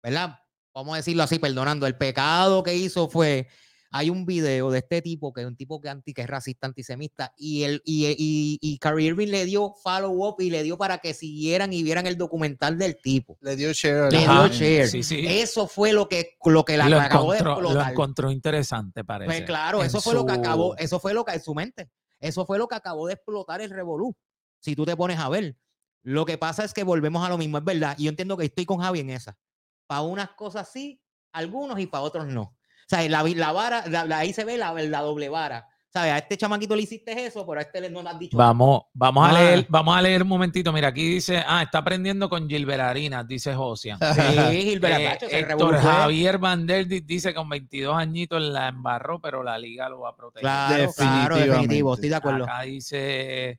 ¿verdad? 0.00 0.38
Vamos 0.72 0.94
a 0.94 0.98
decirlo 0.98 1.24
así, 1.24 1.40
perdonando, 1.40 1.88
el 1.88 1.96
pecado 1.96 2.62
que 2.62 2.76
hizo 2.76 3.08
fue, 3.08 3.48
hay 3.90 4.10
un 4.10 4.26
video 4.26 4.70
de 4.70 4.78
este 4.78 5.00
tipo, 5.00 5.32
que 5.32 5.40
es 5.40 5.46
un 5.46 5.56
tipo 5.56 5.80
que, 5.80 5.88
anti, 5.88 6.12
que 6.12 6.22
es 6.22 6.26
racista, 6.28 6.66
antisemita, 6.66 7.32
y, 7.36 7.62
el, 7.62 7.80
y, 7.84 8.06
y, 8.06 8.58
y 8.60 8.78
Kyrie 8.78 9.08
Irving 9.08 9.28
le 9.28 9.44
dio 9.46 9.72
follow 9.82 10.26
up 10.26 10.36
y 10.40 10.50
le 10.50 10.62
dio 10.62 10.76
para 10.76 10.98
que 10.98 11.14
siguieran 11.14 11.72
y 11.72 11.82
vieran 11.82 12.06
el 12.06 12.18
documental 12.18 12.76
del 12.76 13.00
tipo. 13.00 13.38
le 13.40 13.56
dio 13.56 13.72
share. 13.72 14.12
Le 14.12 14.24
Ajá, 14.24 14.44
dio 14.44 14.52
share. 14.52 14.88
Sí, 14.88 15.02
sí. 15.02 15.26
Eso 15.26 15.66
fue 15.66 15.92
lo 15.92 16.08
que, 16.08 16.36
lo 16.44 16.64
que 16.64 16.76
la 16.76 16.88
lo, 16.88 17.00
acabó 17.00 17.32
de 17.32 17.38
encontró, 17.38 17.60
lo 17.62 17.68
explotar. 17.68 17.92
encontró 17.92 18.30
interesante, 18.30 19.04
parece. 19.04 19.26
Pues 19.26 19.42
claro, 19.42 19.80
en 19.80 19.86
eso 19.86 20.00
fue 20.00 20.14
lo 20.14 20.26
que 20.26 20.32
acabó, 20.32 20.76
eso 20.76 21.00
fue 21.00 21.14
lo 21.14 21.24
que 21.24 21.32
en 21.32 21.42
su 21.42 21.54
mente, 21.54 21.90
eso 22.20 22.44
fue 22.44 22.58
lo 22.58 22.68
que 22.68 22.74
acabó 22.74 23.06
de 23.06 23.14
explotar 23.14 23.60
el 23.62 23.70
revolú. 23.70 24.14
Si 24.60 24.76
tú 24.76 24.84
te 24.84 24.96
pones 24.96 25.18
a 25.18 25.28
ver, 25.28 25.56
lo 26.02 26.26
que 26.26 26.36
pasa 26.36 26.64
es 26.64 26.74
que 26.74 26.82
volvemos 26.84 27.24
a 27.24 27.28
lo 27.30 27.38
mismo, 27.38 27.58
es 27.58 27.64
verdad. 27.64 27.94
Y 27.98 28.04
yo 28.04 28.10
entiendo 28.10 28.36
que 28.36 28.44
estoy 28.44 28.66
con 28.66 28.78
Javi 28.80 29.00
en 29.00 29.10
esa. 29.10 29.38
Para 29.86 30.02
unas 30.02 30.30
cosas 30.30 30.68
sí, 30.70 31.00
algunos 31.32 31.78
y 31.80 31.86
para 31.86 32.02
otros 32.02 32.26
no. 32.26 32.57
Sea, 32.88 33.08
la, 33.08 33.22
vi- 33.22 33.34
la 33.34 33.52
vara, 33.52 33.84
la- 33.86 34.04
la- 34.04 34.18
ahí 34.18 34.32
se 34.32 34.44
ve 34.44 34.56
la, 34.56 34.72
la 34.72 35.00
doble 35.02 35.28
vara. 35.28 35.68
¿Sabes? 35.90 36.12
A 36.12 36.18
este 36.18 36.36
chamaquito 36.36 36.76
le 36.76 36.82
hiciste 36.82 37.24
eso, 37.24 37.46
pero 37.46 37.60
a 37.60 37.62
este 37.62 37.88
no 37.88 38.02
le 38.02 38.10
has 38.10 38.18
dicho. 38.18 38.36
Vamos, 38.36 38.82
vamos 38.92 39.26
a 39.26 39.30
Ah. 39.30 39.32
leer, 39.32 39.66
vamos 39.70 39.96
a 39.96 40.02
leer 40.02 40.22
un 40.22 40.28
momentito. 40.28 40.70
Mira, 40.70 40.88
aquí 40.88 41.02
dice, 41.14 41.42
ah, 41.46 41.62
está 41.62 41.78
aprendiendo 41.78 42.28
con 42.28 42.46
Gilbert 42.48 42.80
Arenas, 42.82 43.26
dice 43.26 43.54
Josian. 43.54 43.98
Sí, 43.98 44.62
Gilbert 44.62 44.98
Eh, 45.00 45.06
Atacho, 45.08 45.26
ese 45.26 45.38
Héctor 45.40 45.58
revolú 45.58 45.78
fue- 45.80 45.90
Javier 45.90 46.38
Vanderdi 46.38 47.00
dice 47.00 47.32
con 47.34 47.48
22 47.48 47.96
añitos 47.96 48.40
la 48.42 48.68
embarró, 48.68 49.18
pero 49.18 49.42
la 49.42 49.56
liga 49.58 49.88
lo 49.88 50.00
va 50.00 50.10
a 50.10 50.16
proteger. 50.16 50.42
Claro, 50.42 50.92
claro, 50.94 51.36
definitivo, 51.36 51.94
estoy 51.94 52.10
de 52.10 52.16
acuerdo. 52.16 52.44
Acá 52.44 52.60
dice, 52.62 53.58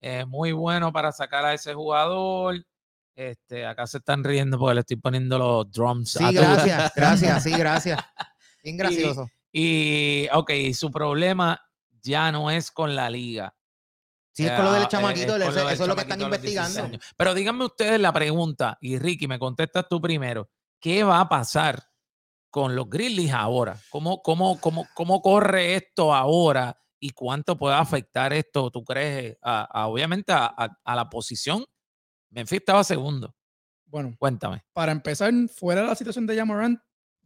eh, 0.00 0.24
muy 0.26 0.50
bueno 0.52 0.92
para 0.92 1.12
sacar 1.12 1.44
a 1.44 1.54
ese 1.54 1.74
jugador. 1.74 2.56
Este, 3.14 3.66
acá 3.66 3.86
se 3.86 3.98
están 3.98 4.22
riendo 4.24 4.58
porque 4.58 4.74
le 4.74 4.80
estoy 4.80 4.96
poniendo 4.96 5.38
los 5.38 5.70
drums. 5.70 6.16
a 6.20 6.28
Sí, 6.28 6.34
gracias, 6.34 6.92
gracias, 6.94 7.42
sí, 7.44 7.50
gracias. 7.52 7.98
Bien 8.62 8.76
gracioso. 8.76 9.28
Y, 9.52 10.28
ok, 10.32 10.50
su 10.74 10.90
problema 10.90 11.60
ya 12.02 12.30
no 12.32 12.50
es 12.50 12.70
con 12.70 12.94
la 12.94 13.08
liga. 13.10 13.54
Sí, 14.32 14.44
es 14.46 14.52
con 14.52 14.64
lo 14.66 14.72
del 14.72 14.84
eh, 14.84 14.88
chamaquito, 14.88 15.36
es 15.36 15.42
eso, 15.42 15.46
con 15.46 15.54
lo 15.54 15.60
del 15.64 15.72
eso 15.74 15.82
es 15.82 15.88
lo 15.88 15.94
que 15.96 16.00
están 16.02 16.18
chamaquito 16.20 16.24
de 16.24 16.30
los 16.30 16.42
16 16.42 16.68
investigando. 16.78 17.04
Pero 17.16 17.34
díganme 17.34 17.64
ustedes 17.64 18.00
la 18.00 18.12
pregunta, 18.12 18.78
y 18.80 18.98
Ricky, 18.98 19.26
me 19.26 19.38
contestas 19.38 19.86
tú 19.88 20.00
primero. 20.00 20.48
¿Qué 20.80 21.02
va 21.02 21.18
a 21.20 21.28
pasar 21.28 21.82
con 22.50 22.76
los 22.76 22.88
Grizzlies 22.88 23.32
ahora? 23.32 23.76
¿Cómo, 23.90 24.22
cómo, 24.22 24.60
cómo, 24.60 24.86
cómo 24.94 25.20
corre 25.22 25.74
esto 25.74 26.14
ahora 26.14 26.80
y 27.00 27.10
cuánto 27.10 27.56
puede 27.58 27.74
afectar 27.74 28.32
esto, 28.32 28.70
tú 28.70 28.84
crees, 28.84 29.36
a, 29.42 29.62
a, 29.64 29.86
obviamente 29.88 30.30
a, 30.32 30.46
a- 30.56 30.78
a 30.84 30.94
la 30.94 31.08
posición? 31.10 31.64
Memphis 32.30 32.58
estaba 32.60 32.84
segundo. 32.84 33.34
Bueno, 33.86 34.14
Cuéntame. 34.18 34.62
para 34.72 34.92
empezar, 34.92 35.32
fuera 35.48 35.80
de 35.80 35.86
la 35.88 35.94
situación 35.96 36.26
de 36.26 36.36
Jamorant, 36.36 36.78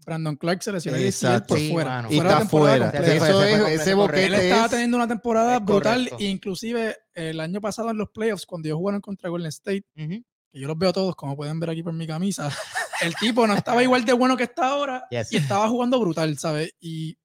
Brandon 0.05 0.37
Clark 0.37 0.63
se 0.63 0.73
lesionó 0.73 0.97
el 0.99 1.13
por 1.47 1.59
Sí, 1.59 1.71
fuera. 1.73 1.91
mano. 1.91 2.09
Y 2.11 2.15
fuera 2.17 2.31
está 2.31 2.41
temporada 2.41 2.91
fuera. 2.91 3.15
Eso 3.17 3.43
es, 3.45 3.81
ese 3.81 3.95
correcto. 3.95 4.21
Él 4.21 4.31
boquete 4.33 4.49
estaba 4.49 4.65
es 4.65 4.71
teniendo 4.71 4.97
una 4.97 5.09
temporada 5.09 5.57
es 5.57 5.65
brutal, 5.65 6.05
correcto. 6.09 6.17
inclusive 6.25 6.97
el 7.15 7.41
año 7.41 7.61
pasado 7.61 7.91
en 7.91 7.99
los 7.99 8.11
playoffs, 8.11 8.47
cuando 8.47 8.69
ellos 8.69 8.79
jugaron 8.79 9.01
contra 9.01 9.29
Golden 9.31 9.49
State, 9.49 9.85
Ujú. 9.97 10.23
que 10.53 10.61
yo 10.61 10.67
los 10.69 10.79
veo 10.79 10.93
todos, 10.93 11.15
como 11.17 11.37
pueden 11.37 11.59
ver 11.61 11.71
aquí 11.71 11.83
por 11.83 11.93
mi 11.93 12.07
camisa, 12.07 12.49
el 13.03 13.15
tipo 13.17 13.47
no 13.47 13.55
estaba 13.55 13.83
igual 13.83 14.05
de 14.05 14.13
bueno 14.13 14.37
que 14.37 14.45
está 14.45 14.69
ahora 14.69 15.05
Yes. 15.11 15.33
y 15.33 15.37
estaba 15.37 15.69
jugando 15.69 15.99
brutal, 16.01 16.37
¿sabes? 16.39 16.73
Y 16.81 17.17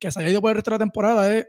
que 0.00 0.10
se 0.10 0.20
haya 0.20 0.30
ido 0.30 0.40
por 0.40 0.50
el 0.50 0.56
resto 0.56 0.70
de 0.70 0.74
la 0.76 0.84
temporada 0.84 1.34
es 1.34 1.46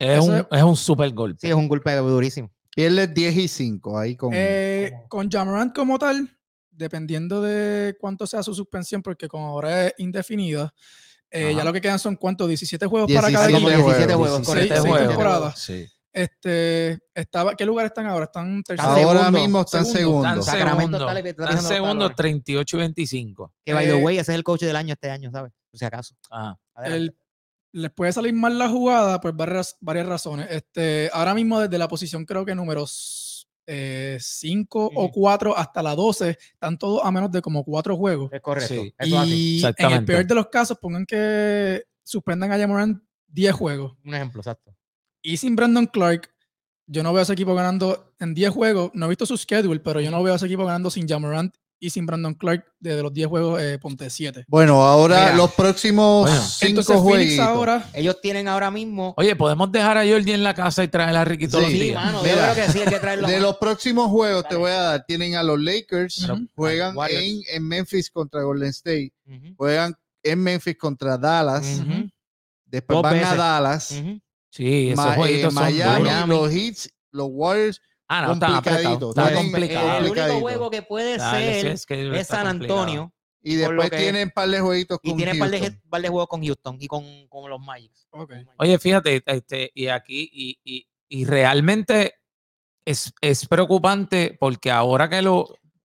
Es 0.00 0.18
Eso 0.18 0.24
un, 0.24 0.34
es- 0.36 0.46
es 0.50 0.62
un 0.62 0.76
super 0.76 1.10
golpe. 1.12 1.38
Sí, 1.40 1.48
es 1.48 1.54
un 1.54 1.66
golpe 1.68 1.92
durísimo. 1.96 2.50
Y 2.76 2.82
él 2.84 2.96
es 3.00 3.12
10 3.12 3.36
y 3.36 3.48
5 3.48 3.98
ahí 3.98 4.14
con. 4.16 4.30
Eh, 4.32 4.92
con 5.08 5.28
Jamorant 5.28 5.74
como 5.74 5.98
tal, 5.98 6.37
dependiendo 6.78 7.42
de 7.42 7.96
cuánto 8.00 8.26
sea 8.26 8.42
su 8.42 8.54
suspensión, 8.54 9.02
porque 9.02 9.28
como 9.28 9.48
ahora 9.48 9.86
es 9.88 9.94
indefinida, 9.98 10.72
eh, 11.30 11.52
ya 11.54 11.62
lo 11.64 11.72
que 11.72 11.80
quedan 11.80 11.98
son 11.98 12.16
cuántos, 12.16 12.48
17 12.48 12.86
juegos 12.86 13.12
para 13.12 13.30
cada 13.30 13.46
17 13.48 13.52
equipo. 13.58 13.82
como 13.82 13.92
17 13.92 14.14
juegos, 14.14 14.28
juegos, 14.30 14.46
17 14.46 14.68
correcto, 14.68 14.82
seis 14.82 14.90
juegos. 14.92 15.08
temporadas. 15.08 15.58
Sí. 15.60 15.86
Este, 16.10 16.98
estaba, 17.14 17.54
¿Qué 17.54 17.64
lugar 17.66 17.86
están 17.86 18.06
ahora? 18.06 18.24
Están 18.24 18.62
terceros. 18.62 18.90
Ahora 18.92 19.20
segundo, 19.24 19.40
mismo 19.40 19.60
están 19.60 19.84
segundo. 19.84 20.22
segundos. 20.34 20.46
Segundo, 20.46 20.96
está- 20.98 21.18
está 21.28 21.44
están 21.44 21.62
segundo 21.62 22.04
claro. 22.06 22.14
38 22.16 22.76
y 22.76 22.80
25. 22.80 23.54
Que 23.64 23.72
by 23.74 23.86
the 23.86 23.92
Eh, 23.98 24.02
way, 24.02 24.18
ese 24.18 24.32
es 24.32 24.36
el 24.36 24.42
coach 24.42 24.62
del 24.62 24.74
año 24.76 24.94
este 24.94 25.10
año, 25.10 25.30
¿sabes? 25.30 25.52
Por 25.70 25.78
si 25.78 25.84
acaso. 25.84 26.14
Ajá. 26.30 26.58
El- 26.84 27.14
les 27.72 27.90
puede 27.92 28.12
salir 28.12 28.32
mal 28.32 28.58
la 28.58 28.68
jugada 28.68 29.20
por 29.20 29.32
varias, 29.36 29.76
varias 29.80 30.06
razones. 30.06 30.48
Este, 30.50 31.10
ahora 31.12 31.34
mismo 31.34 31.60
desde 31.60 31.76
la 31.78 31.86
posición 31.86 32.24
creo 32.24 32.44
que 32.46 32.54
números 32.54 33.27
5 34.18 34.86
o 34.86 35.04
Ujú. 35.04 35.12
4 35.12 35.56
hasta 35.56 35.82
la 35.82 35.94
12 35.94 36.38
están 36.52 36.78
todos 36.78 37.02
a 37.04 37.10
menos 37.10 37.30
de 37.30 37.42
como 37.42 37.64
4 37.64 37.96
juegos. 37.96 38.32
Es 38.32 38.40
correcto. 38.40 38.74
Sí. 38.74 38.94
Y 39.00 39.62
en 39.64 39.92
el 39.92 40.04
peor 40.04 40.26
de 40.26 40.34
los 40.34 40.48
casos 40.48 40.78
pongan 40.78 41.04
que 41.04 41.84
suspendan 42.02 42.50
a 42.52 42.58
Jamorant 42.58 43.02
10 43.26 43.52
juegos. 43.52 43.96
Un 44.04 44.14
ejemplo, 44.14 44.40
exacto. 44.40 44.74
Y 45.20 45.36
sin 45.36 45.54
Brandon 45.54 45.86
Clark, 45.86 46.30
yo 46.86 47.02
no 47.02 47.12
veo 47.12 47.20
a 47.20 47.22
ese 47.24 47.34
equipo 47.34 47.54
ganando 47.54 48.14
en 48.18 48.32
10 48.32 48.50
juegos. 48.50 48.90
No 48.94 49.06
he 49.06 49.08
visto 49.10 49.26
su 49.26 49.36
schedule, 49.36 49.80
pero 49.80 50.00
yo 50.00 50.10
no 50.10 50.22
veo 50.22 50.32
a 50.32 50.36
ese 50.36 50.46
equipo 50.46 50.64
ganando 50.64 50.90
sin 50.90 51.06
Jamorant 51.06 51.54
y 51.80 51.90
sin 51.90 52.06
Brandon 52.06 52.34
Clark 52.34 52.64
desde 52.80 53.02
los 53.02 53.12
10 53.12 53.28
juegos, 53.28 53.62
eh, 53.62 53.78
ponte 53.78 54.10
7. 54.10 54.44
Bueno, 54.48 54.82
ahora 54.82 55.20
Mira. 55.26 55.36
los 55.36 55.52
próximos 55.52 56.28
Bueno. 56.28 56.42
5 56.42 56.66
Entonces 56.68 56.96
Phoenix 56.96 57.08
jueguitos. 57.12 57.46
ahora 57.46 57.88
Ellos 57.94 58.20
tienen 58.20 58.48
ahora 58.48 58.70
mismo. 58.70 59.14
Oye, 59.16 59.36
¿podemos 59.36 59.70
dejar 59.70 59.96
a 59.98 60.06
Jordi 60.06 60.32
en 60.32 60.42
la 60.42 60.54
casa 60.54 60.82
y 60.82 60.88
traer 60.88 61.16
a 61.16 61.24
Ricky 61.24 61.46
todos 61.46 61.66
Sí, 61.66 61.70
los 61.70 61.78
Sí, 61.80 61.84
días? 61.86 62.04
mano, 62.04 62.22
Mira, 62.22 62.48
yo 62.48 62.52
creo 62.54 62.66
que 62.66 62.72
sí, 62.72 62.78
hay 62.80 62.86
que 62.88 62.98
traerlo. 62.98 63.28
De 63.28 63.40
los 63.40 63.56
próximos 63.58 64.10
juegos 64.10 64.48
te 64.48 64.56
voy 64.56 64.70
a 64.72 64.80
dar, 64.82 65.04
tienen 65.06 65.36
a 65.36 65.42
los 65.42 65.60
Lakers, 65.60 66.26
juegan 66.56 66.96
en, 67.10 67.40
en 67.52 67.62
Memphis 67.68 68.10
contra 68.10 68.42
Golden 68.42 68.70
State, 68.70 69.12
juegan 69.56 69.94
en 70.24 70.42
Memphis 70.42 70.76
contra 70.76 71.16
Dallas, 71.16 71.80
después 72.66 72.96
Dos 72.96 73.02
van 73.02 73.24
a. 73.24 73.34
Dallas. 73.36 74.02
Sí, 74.50 74.88
esos 74.90 74.96
Ma- 74.96 75.28
eh, 75.28 75.42
son 75.42 75.54
Miami, 75.54 76.08
duros. 76.26 76.28
los 76.28 76.52
Hits, 76.52 76.90
los 77.12 77.28
Warriors, 77.30 77.80
Ah, 78.08 78.22
no, 78.26 78.32
está 78.32 78.56
apretado. 78.58 79.10
Está 79.10 79.22
tienen- 79.28 79.38
El 79.38 79.50
complicado. 79.52 80.10
único 80.10 80.40
juego 80.40 80.70
que 80.70 80.82
puede 80.82 81.18
ser 81.18 81.66
es 81.66 81.86
que 81.86 82.08
es 82.08 82.20
está 82.22 82.36
San 82.36 82.46
complicado. 82.48 82.80
Antonio 82.80 83.12
y 83.42 83.54
después 83.54 83.90
tienen 83.90 84.28
un 84.28 84.30
par 84.32 84.48
de 84.48 84.60
jueguitos 84.60 84.98
y 85.02 85.08
con 85.10 85.16
tiene 85.18 85.32
un 85.32 85.38
par 85.38 85.50
de, 85.50 85.80
par 85.88 86.02
de 86.02 86.08
juegos 86.08 86.28
con 86.28 86.42
Houston 86.44 86.76
y 86.80 86.86
con, 86.88 87.28
con 87.28 87.48
los 87.50 87.60
Magic. 87.60 87.92
Ok. 88.10 88.32
Oye, 88.56 88.78
fíjate, 88.78 89.22
este, 89.24 89.70
y 89.74 89.86
aquí, 89.88 90.28
y, 90.32 90.58
y, 90.64 90.88
y 91.08 91.24
realmente 91.24 92.14
es, 92.84 93.12
es 93.20 93.46
preocupante 93.46 94.36
porque 94.40 94.70
ahora 94.70 95.08
que 95.08 95.22
lo, 95.22 95.46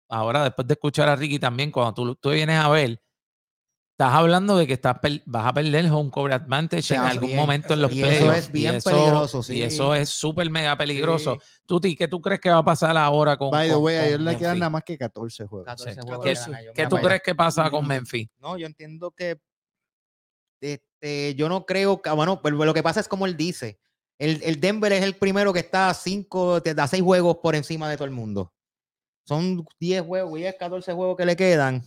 ahora 0.09 0.45
después 0.45 0.69
de 0.69 0.75
escuchar 0.75 1.09
a 1.09 1.17
Ricky 1.17 1.39
también, 1.39 1.71
cuando 1.71 1.93
tú, 1.95 2.15
tú 2.17 2.31
vienes 2.31 2.59
a 2.59 2.69
ver, 2.69 3.01
estás 4.01 4.15
hablando 4.15 4.57
de 4.57 4.67
que 4.67 4.73
estás 4.73 4.97
vas 5.27 5.47
a 5.47 5.53
perder 5.53 5.85
el 5.85 5.93
home 5.93 6.11
court 6.11 6.33
advantage 6.33 6.95
en 6.95 7.01
algún 7.01 7.37
momento 7.37 7.75
en 7.75 7.83
los 7.83 7.93
Y 7.93 8.03
eso 8.03 8.33
es 8.33 8.51
bien 8.51 8.73
y 8.73 8.77
eso, 8.79 8.91
peligroso, 8.91 9.41
Y 9.41 9.43
sí. 9.43 9.63
eso 9.63 9.95
es 9.95 10.09
súper 10.09 10.49
mega 10.49 10.75
peligroso. 10.79 11.37
Sí. 11.39 11.47
Tuti, 11.67 11.97
¿qué 11.97 12.09
tú 12.09 12.19
crees 12.19 12.41
que 12.41 12.49
va 12.49 12.59
a 12.59 12.65
pasar 12.65 12.97
ahora 12.97 13.37
con 13.37 13.51
By 13.51 13.69
the 13.69 13.77
way, 13.77 13.97
a 13.97 14.01
con 14.01 14.09
ellos 14.09 14.21
le 14.23 14.37
quedan 14.39 14.59
nada 14.59 14.71
más 14.71 14.85
que 14.85 14.97
14 14.97 15.47
juegos. 15.47 15.67
14 15.67 15.95
Sí. 15.95 16.01
juegos 16.01 16.25
¿Qué, 16.75 16.87
tú 16.87 16.97
crees 16.97 17.21
que 17.23 17.35
pasa 17.35 17.71
con. 17.71 17.87
Memphis? 17.87 18.29
No, 18.39 18.57
yo 18.57 18.67
entiendo 18.67 19.11
que 19.11 19.39
este, 20.63 21.35
yo 21.35 21.51
no 21.51 21.67
creo 21.67 22.01
que, 22.01 22.09
bueno, 22.11 22.41
pero 22.41 22.65
lo 22.65 22.73
que 22.73 22.83
pasa 22.83 23.01
es 23.01 23.09
como 23.09 23.27
él 23.27 23.37
dice. 23.37 23.79
El, 24.19 24.43
el 24.43 24.61
Denver 24.61 24.93
es 24.93 25.03
el 25.03 25.15
primero 25.15 25.53
que 25.53 25.61
está 25.61 25.91
a 25.91 25.95
cinco, 25.95 26.63
te 26.63 26.75
da 26.75 26.87
seis 26.87 27.03
juegos 27.03 27.37
por 27.43 27.55
encima 27.55 27.91
de 27.91 27.97
todo 27.97 28.07
el 28.07 28.11
mundo. 28.13 28.55
Son 29.27 29.67
10 29.79 30.03
juegos, 30.03 30.35
10, 30.35 30.55
14 30.59 30.93
juegos 30.95 31.17
que 31.19 31.27
le 31.27 31.37
quedan. 31.37 31.85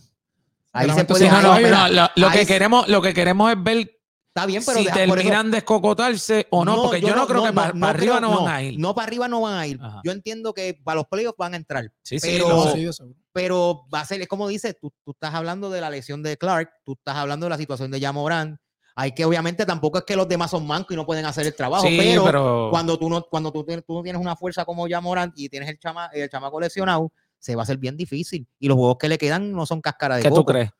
Ahí 0.74 0.82
se 0.82 0.86
Realmente 0.88 1.12
puede 1.14 1.24
Sí, 1.24 1.30
no, 1.30 1.40
no, 1.40 1.52
ahí- 1.52 1.64
no, 1.64 2.10
lo, 2.16 2.30
que 2.30 2.46
queremos, 2.46 2.88
lo 2.88 3.00
que 3.00 3.14
queremos 3.14 3.50
es 3.52 3.62
ver 3.62 3.90
Está 4.36 4.46
bien, 4.46 4.64
pero 4.66 4.78
si 4.78 4.84
de- 4.84 4.90
por 4.90 4.98
eso- 5.00 5.14
terminan 5.14 5.50
de 5.52 5.58
escocotarse 5.58 6.48
o 6.50 6.64
no, 6.64 6.82
porque 6.82 7.00
yo, 7.00 7.14
no, 7.14 7.24
creo 7.28 7.44
que 7.44 7.52
para, 7.52 7.68
arriba 7.68 8.18
creo- 8.18 8.20
no, 8.20 8.42
van 8.42 8.52
a 8.52 8.62
ir. 8.64 8.80
No, 8.80 8.92
para 8.92 9.06
arriba 9.06 9.28
no 9.28 9.40
van 9.40 9.54
a 9.54 9.66
ir. 9.68 9.78
Ajá. 9.80 10.00
Yo 10.02 10.10
entiendo 10.10 10.52
que 10.52 10.76
para 10.82 10.96
los 10.96 11.06
playoffs 11.06 11.38
van 11.38 11.54
a 11.54 11.56
entrar. 11.56 11.92
sí, 12.02 12.18
sí, 12.18 12.38
pero- 12.42 12.72
sí, 12.74 12.90
pero 13.32 13.86
va 13.94 14.00
a 14.00 14.04
ser, 14.04 14.20
es 14.22 14.26
como 14.26 14.48
dices, 14.48 14.76
tú, 14.80 14.92
tú 15.04 15.12
estás 15.12 15.32
hablando 15.34 15.70
de 15.70 15.80
la 15.80 15.88
lesión 15.88 16.20
de 16.24 16.36
Clark, 16.36 16.68
tú 16.84 16.94
estás 16.94 17.14
hablando 17.14 17.46
de 17.46 17.50
la 17.50 17.58
situación 17.58 17.92
de 17.92 18.00
Jamoran. 18.00 18.58
Hay 18.96 19.12
que, 19.12 19.24
obviamente, 19.24 19.64
tampoco 19.66 19.98
es 19.98 20.04
que 20.04 20.16
los 20.16 20.26
demás 20.28 20.50
son 20.50 20.66
mancos 20.66 20.92
y 20.92 20.96
no 20.96 21.06
pueden 21.06 21.26
hacer 21.26 21.46
el 21.46 21.54
trabajo, 21.54 21.86
sí, 21.86 21.96
pero, 21.96 22.24
pero, 22.24 22.68
cuando 22.70 22.98
tú 22.98 23.08
no, 23.08 23.22
cuando 23.22 23.52
tú 23.52 23.64
tienes, 23.64 23.84
tú 23.86 23.94
no 23.94 24.02
tienes 24.02 24.20
una 24.20 24.34
fuerza 24.34 24.64
como 24.64 24.88
Jamoran 24.88 25.32
y 25.36 25.48
tienes 25.48 25.68
el, 25.68 25.78
chama, 25.78 26.10
el 26.12 26.28
chamaco 26.28 26.60
lesionado, 26.60 27.12
se 27.44 27.54
va 27.54 27.60
a 27.62 27.64
hacer 27.64 27.76
bien 27.76 27.94
difícil. 27.96 28.48
Y 28.58 28.68
los 28.68 28.76
juegos 28.78 28.96
que 28.98 29.06
le 29.08 29.18
quedan 29.18 29.52
no 29.52 29.66
son 29.66 29.82
cáscara 29.82 30.16
de 30.16 30.22
¿qué 30.22 30.28
tú 30.30 30.36
coco. 30.36 30.52
crees? 30.52 30.70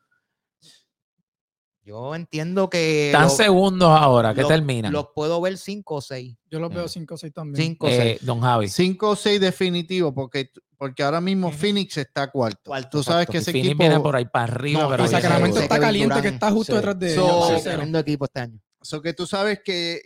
Yo 1.83 2.15
entiendo 2.15 2.71
que 2.71 3.09
Están 3.09 3.25
lo- 3.25 3.29
segundos 3.29 3.91
ahora, 3.91 4.33
¿qué 4.35 4.41
lo- 4.41 4.49
terminan? 4.49 4.91
los 4.91 5.09
puedo 5.15 5.39
ver 5.43 5.59
5 5.59 5.97
o 5.97 6.01
6. 6.01 6.35
Yo 6.51 6.59
los 6.59 6.71
Eh, 6.71 6.75
veo 6.77 6.89
5 6.89 7.15
o 7.15 7.19
6 7.19 7.35
también. 7.35 7.63
5 7.63 7.87
o 7.87 7.91
6. 7.91 8.01
Eh, 8.01 8.19
don 8.23 8.41
Javi. 8.41 8.69
5 8.69 9.11
o 9.11 9.17
6 9.17 9.39
definitivo, 9.39 10.15
porque, 10.15 10.49
porque 10.79 11.03
ahora 11.03 11.21
mismo. 11.21 11.53
Phoenix 11.53 11.99
está 11.99 12.31
cuarto. 12.31 12.63
Cuarto, 12.71 12.89
Tú 12.89 13.03
sabes 13.03 13.27
cuarto. 13.27 13.33
que 13.33 13.39
ese 13.39 13.53
Phoenix 13.53 13.67
equipo. 13.73 13.83
viene 13.85 14.01
por 14.01 14.17
ahí 14.17 14.25
para 14.25 14.45
arriba, 14.45 14.81
No, 14.85 14.89
pero 14.89 15.05
Y 15.05 15.09
Sacramento 15.09 15.61
está 15.61 15.79
caliente 15.79 16.23
que 16.23 16.29
está 16.29 16.51
justo 16.51 16.73
sí. 16.73 16.77
detrás 16.77 16.99
de 16.99 17.15
So- 17.15 17.51
ellos. 17.51 17.63
Tremendo 17.63 17.99
equipo 17.99 18.25
este 18.25 18.41
año. 18.41 18.59
So 18.81 19.03
que 19.03 19.13
tú 19.13 19.27
sabes 19.27 19.61
que 19.63 20.01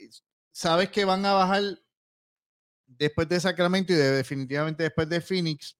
sabes 0.51 0.90
que 0.90 1.05
van 1.05 1.25
a 1.25 1.33
bajar 1.35 1.62
después 2.88 3.29
de 3.29 3.38
Sacramento 3.38 3.92
y 3.92 3.97
de- 3.97 4.11
definitivamente 4.11 4.83
después 4.83 5.09
de 5.09 5.21
Phoenix. 5.21 5.77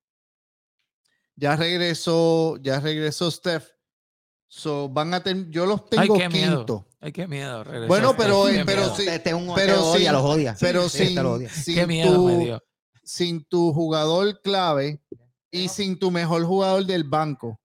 Ya 1.41 1.55
regresó, 1.55 2.57
ya 2.61 2.81
regresó 2.81 3.31
Steph. 3.31 3.69
So 4.49 4.89
van 4.89 5.15
a 5.15 5.23
tener, 5.23 5.49
yo 5.51 5.67
los 5.67 5.83
Ay, 5.93 6.09
tengo 6.09 6.19
qué 6.19 6.29
miedo. 6.29 6.57
quinto. 6.59 6.87
Ay, 7.01 7.13
qué 7.13 7.29
miedo. 7.29 7.63
regresó 7.63 7.87
Bueno, 7.87 8.17
pero- 8.17 8.45
qué 8.47 8.65
pero 8.65 8.83
miedo. 8.83 8.97
sí, 8.97 9.07
Este 9.09 9.31
es 9.31 9.35
un 9.37 9.47
pero 9.55 9.55
pero 9.57 9.91
odia, 9.91 9.99
sin- 9.99 10.13
los 10.13 10.23
odia. 10.25 10.57
Pero 10.59 10.89
Sí, 10.89 11.07
sin, 11.07 11.23
lo 11.23 11.33
odia. 11.35 11.49
sin 11.51 11.75
Qué 11.77 11.87
miedo 11.87 12.15
tu, 12.15 12.27
me 12.27 12.39
dio. 12.45 12.65
sin 13.05 13.45
tu 13.45 13.73
jugador 13.73 14.41
clave 14.41 15.01
y 15.53 15.69
sin 15.69 15.99
tu 15.99 16.11
mejor 16.11 16.45
jugador 16.45 16.85
del 16.87 17.05
banco, 17.05 17.61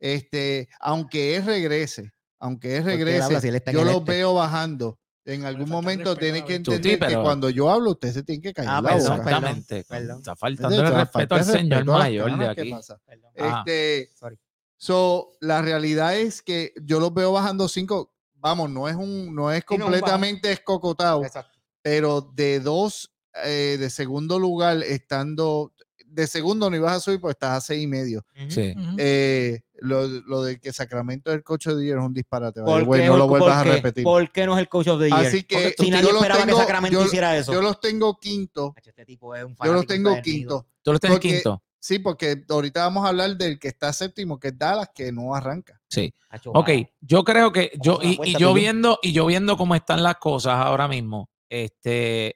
este, 0.00 0.68
aunque 0.80 1.36
él 1.36 1.44
regrese, 1.44 2.12
aunque 2.38 2.76
él 2.78 2.84
regrese, 2.84 3.22
habla 3.22 3.40
si 3.40 3.48
él 3.48 3.56
está 3.56 3.70
en 3.72 3.76
yo 3.76 3.84
los 3.84 3.96
este. 3.96 4.12
veo 4.12 4.34
bajando. 4.34 4.98
En 5.34 5.44
algún 5.44 5.68
momento 5.68 6.16
tiene 6.16 6.44
que 6.44 6.54
entender 6.54 6.98
que 6.98 7.14
cuando 7.16 7.50
yo 7.50 7.70
hablo, 7.70 7.90
usted 7.90 8.12
se 8.12 8.22
tiene 8.22 8.40
que 8.42 8.54
callar 8.54 8.76
Ah, 8.76 8.80
la 8.82 8.88
perdón, 8.94 9.02
boca. 9.18 9.24
perdón. 9.24 9.44
Exactamente. 9.58 9.84
perdón. 9.88 10.18
Está 10.18 10.32
Es 10.32 10.38
faltando 10.38 10.76
el 10.82 10.94
respeto 10.94 11.34
al 11.34 11.44
señor 11.44 11.84
mayor 11.84 12.24
de 12.30 12.36
canas, 12.38 12.54
¿qué 12.54 12.60
aquí. 12.62 12.70
pasa? 12.70 13.00
Ah. 13.38 13.62
Este, 13.66 14.10
Sorry. 14.18 14.38
so, 14.76 15.28
la 15.40 15.60
realidad 15.62 16.16
es 16.16 16.40
que 16.42 16.72
yo 16.82 16.98
los 17.00 17.12
veo 17.12 17.32
bajando 17.32 17.68
cinco. 17.68 18.14
Vamos, 18.36 18.70
no 18.70 18.88
es 18.88 18.94
un, 18.96 19.34
no 19.34 19.52
es 19.52 19.64
completamente 19.64 20.50
escocotado, 20.52 21.24
Exacto. 21.24 21.58
pero 21.82 22.20
de 22.34 22.60
dos 22.60 23.12
eh, 23.44 23.76
de 23.78 23.90
segundo 23.90 24.38
lugar, 24.38 24.82
estando 24.82 25.72
de 26.06 26.26
segundo 26.26 26.70
no 26.70 26.76
ibas 26.76 26.96
a 26.96 27.00
subir, 27.00 27.20
pues 27.20 27.34
estás 27.34 27.58
a 27.58 27.60
seis 27.60 27.82
y 27.82 27.86
medio. 27.86 28.24
Sí. 28.48 28.74
Eh, 28.96 29.60
lo, 29.80 30.06
lo 30.06 30.42
de 30.42 30.60
que 30.60 30.72
Sacramento 30.72 31.30
es 31.30 31.36
el 31.36 31.44
coche 31.44 31.74
de 31.74 31.82
día 31.82 31.94
es 31.96 32.00
un 32.00 32.12
disparate. 32.14 32.60
the 32.60 32.64
¿Por 32.66 32.82
way, 32.84 33.00
qué 33.02 33.06
no 33.06 33.16
lo 33.16 33.28
vuelvas 33.28 33.56
a 33.58 33.64
repetir. 33.64 34.04
¿Por 34.04 34.30
qué 34.30 34.46
no 34.46 34.54
es 34.54 34.60
el 34.60 34.68
coach 34.68 34.88
of 34.88 35.00
the 35.00 35.08
year? 35.08 35.26
Así 35.26 35.42
que 35.44 35.74
si 35.78 35.90
nadie 35.90 36.04
los 36.12 36.14
esperaba 36.22 36.40
tengo- 36.44 36.56
que 36.56 36.62
Sacramento 36.62 36.98
yo- 37.00 37.06
hiciera 37.06 37.36
eso. 37.36 37.52
Yo 37.52 37.62
los 37.62 37.80
tengo 37.80 38.18
quinto. 38.18 38.74
Este 38.76 39.04
tipo 39.04 39.34
es 39.34 39.44
un 39.44 39.56
Yo 39.64 39.72
los 39.72 39.86
tengo 39.86 40.20
quinto. 40.22 40.66
Tú 40.82 40.92
lo 40.92 40.98
tienes 40.98 41.16
Porque- 41.18 41.34
quinto. 41.34 41.62
Sí, 41.80 42.00
porque 42.00 42.44
ahorita 42.48 42.80
vamos 42.82 43.04
a 43.06 43.10
hablar 43.10 43.36
del 43.36 43.56
que 43.60 43.68
está 43.68 43.92
séptimo, 43.92 44.40
que 44.40 44.48
es 44.48 44.58
Dallas, 44.58 44.90
que 44.92 45.12
no 45.12 45.32
arranca. 45.32 45.80
Sí. 45.88 46.12
Hacho, 46.28 46.50
Ok, 46.50 46.68
wow. 46.68 46.86
yo 47.00 47.24
creo 47.24 47.52
que 47.52 47.70
yo, 47.80 48.00
y, 48.02 48.08
y 48.10 48.16
cuenta 48.16 48.38
yo 48.40 48.52
viendo, 48.52 48.98
y 49.00 49.12
yo 49.12 49.24
viendo 49.26 49.56
cómo 49.56 49.76
están 49.76 50.02
las 50.02 50.16
cosas 50.16 50.54
ahora 50.54 50.88
mismo, 50.88 51.30
este, 51.48 52.34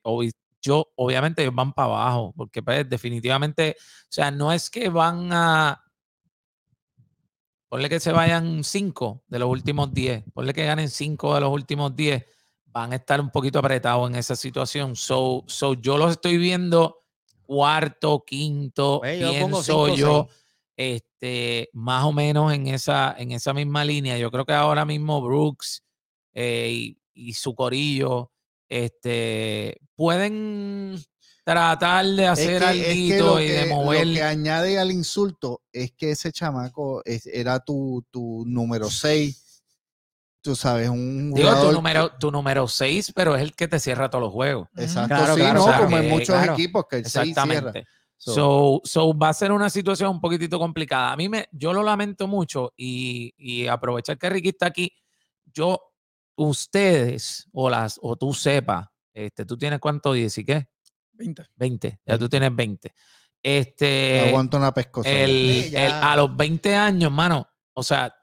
yo, 0.62 0.86
obviamente 0.94 1.42
ellos 1.42 1.54
van 1.56 1.72
para 1.72 1.88
abajo, 1.88 2.32
porque 2.36 2.62
pues, 2.62 2.88
definitivamente, 2.88 3.76
o 3.78 4.06
sea, 4.08 4.30
no 4.30 4.52
es 4.52 4.70
que 4.70 4.88
van 4.88 5.32
a, 5.32 5.82
ponle 7.72 7.88
que 7.88 8.00
se 8.00 8.12
vayan 8.12 8.64
cinco 8.64 9.22
de 9.28 9.38
los 9.38 9.48
últimos 9.48 9.94
diez, 9.94 10.22
ponle 10.34 10.52
que 10.52 10.66
ganen 10.66 10.90
cinco 10.90 11.34
de 11.34 11.40
los 11.40 11.50
últimos 11.50 11.96
diez, 11.96 12.26
van 12.66 12.92
a 12.92 12.96
estar 12.96 13.18
un 13.18 13.30
poquito 13.30 13.60
apretados 13.60 14.10
en 14.10 14.16
esa 14.16 14.36
situación. 14.36 14.94
So, 14.94 15.42
so 15.46 15.72
yo 15.72 15.96
los 15.96 16.10
estoy 16.10 16.36
viendo 16.36 16.98
cuarto, 17.40 18.24
quinto, 18.26 18.98
Pues 19.00 19.18
yo 19.18 19.30
pienso 19.30 19.62
cinco, 19.62 19.88
yo, 19.94 20.28
seis. 20.28 20.42
este, 20.76 21.70
más 21.72 22.04
o 22.04 22.12
menos 22.12 22.52
en 22.52 22.66
esa, 22.66 23.14
en 23.16 23.32
esa 23.32 23.54
misma 23.54 23.86
línea. 23.86 24.18
Yo 24.18 24.30
creo 24.30 24.44
que 24.44 24.52
ahora 24.52 24.84
mismo 24.84 25.22
Brooks 25.22 25.82
eh, 26.34 26.68
y, 26.70 26.98
y 27.14 27.32
su 27.32 27.54
corillo 27.54 28.32
este, 28.68 29.78
pueden 29.94 30.98
tratar 31.44 32.06
de 32.06 32.26
hacer 32.26 32.62
es 32.62 32.62
algo 32.62 32.82
es 32.84 32.94
que 32.94 33.18
lo, 33.18 33.40
y 33.40 33.48
de 33.48 33.60
que, 33.62 33.66
lo 33.68 33.74
mover. 33.76 34.12
que 34.12 34.22
añade 34.22 34.78
al 34.78 34.90
insulto 34.92 35.62
es 35.72 35.92
que 35.92 36.10
ese 36.12 36.30
chamaco 36.32 37.02
es- 37.04 37.26
era 37.26 37.60
tu, 37.60 38.04
tu 38.10 38.44
número 38.46 38.88
6. 38.90 39.62
Tú 40.40 40.56
sabes, 40.56 40.88
un 40.88 41.32
Digo, 41.32 41.48
tu 41.50 41.54
jugador- 41.56 41.72
número, 41.74 42.10
tu 42.18 42.30
número 42.32 42.66
6, 42.66 43.12
pero 43.14 43.36
es 43.36 43.42
el 43.42 43.54
que 43.54 43.68
te 43.68 43.78
cierra 43.78 44.10
todos 44.10 44.22
los 44.24 44.32
juegos. 44.32 44.68
Exacto, 44.76 45.14
Claro, 45.14 45.34
sí, 45.34 45.40
claro, 45.40 45.58
no, 45.60 45.64
claro. 45.66 45.84
como 45.84 45.98
en 45.98 46.08
muchos 46.08 46.28
claro. 46.36 46.52
equipos 46.54 46.84
que 46.90 46.96
el 46.96 47.04
6 47.06 47.12
cierra. 47.12 47.28
Exactamente. 47.42 47.84
So, 48.16 48.34
So, 48.34 48.80
so 48.84 49.18
va 49.18 49.28
a 49.30 49.34
ser 49.34 49.50
una 49.52 49.68
situación 49.70 50.10
un 50.10 50.20
poquitito 50.20 50.58
complicada. 50.58 51.12
A 51.12 51.16
mí 51.16 51.28
me, 51.28 51.48
yo 51.52 51.72
lo 51.72 51.82
lamento 51.82 52.26
mucho 52.28 52.72
y, 52.76 53.34
y 53.36 53.66
aprovechar 53.66 54.16
que 54.18 54.30
Ricky 54.30 54.50
está 54.50 54.66
aquí. 54.66 54.92
Yo, 55.52 55.80
ustedes 56.36 57.46
o 57.52 57.68
las, 57.70 57.98
o 58.02 58.16
tú 58.16 58.32
sepas, 58.32 58.86
este, 59.14 59.44
tú 59.44 59.56
tienes 59.56 59.80
cuánto 59.80 60.12
10 60.12 60.38
y 60.38 60.44
qué? 60.44 60.68
20. 61.24 61.44
20. 61.56 62.00
Ya 62.06 62.18
tú 62.18 62.28
tienes 62.28 62.54
20. 62.54 62.92
Este, 63.42 64.28
aguanta 64.28 64.56
una 64.56 64.72
pescosa. 64.72 65.08
el, 65.10 65.74
el- 65.74 65.92
a 65.92 66.14
los 66.16 66.36
20 66.36 66.74
años, 66.76 67.10
mano, 67.10 67.48
o 67.74 67.82
sea, 67.82 68.14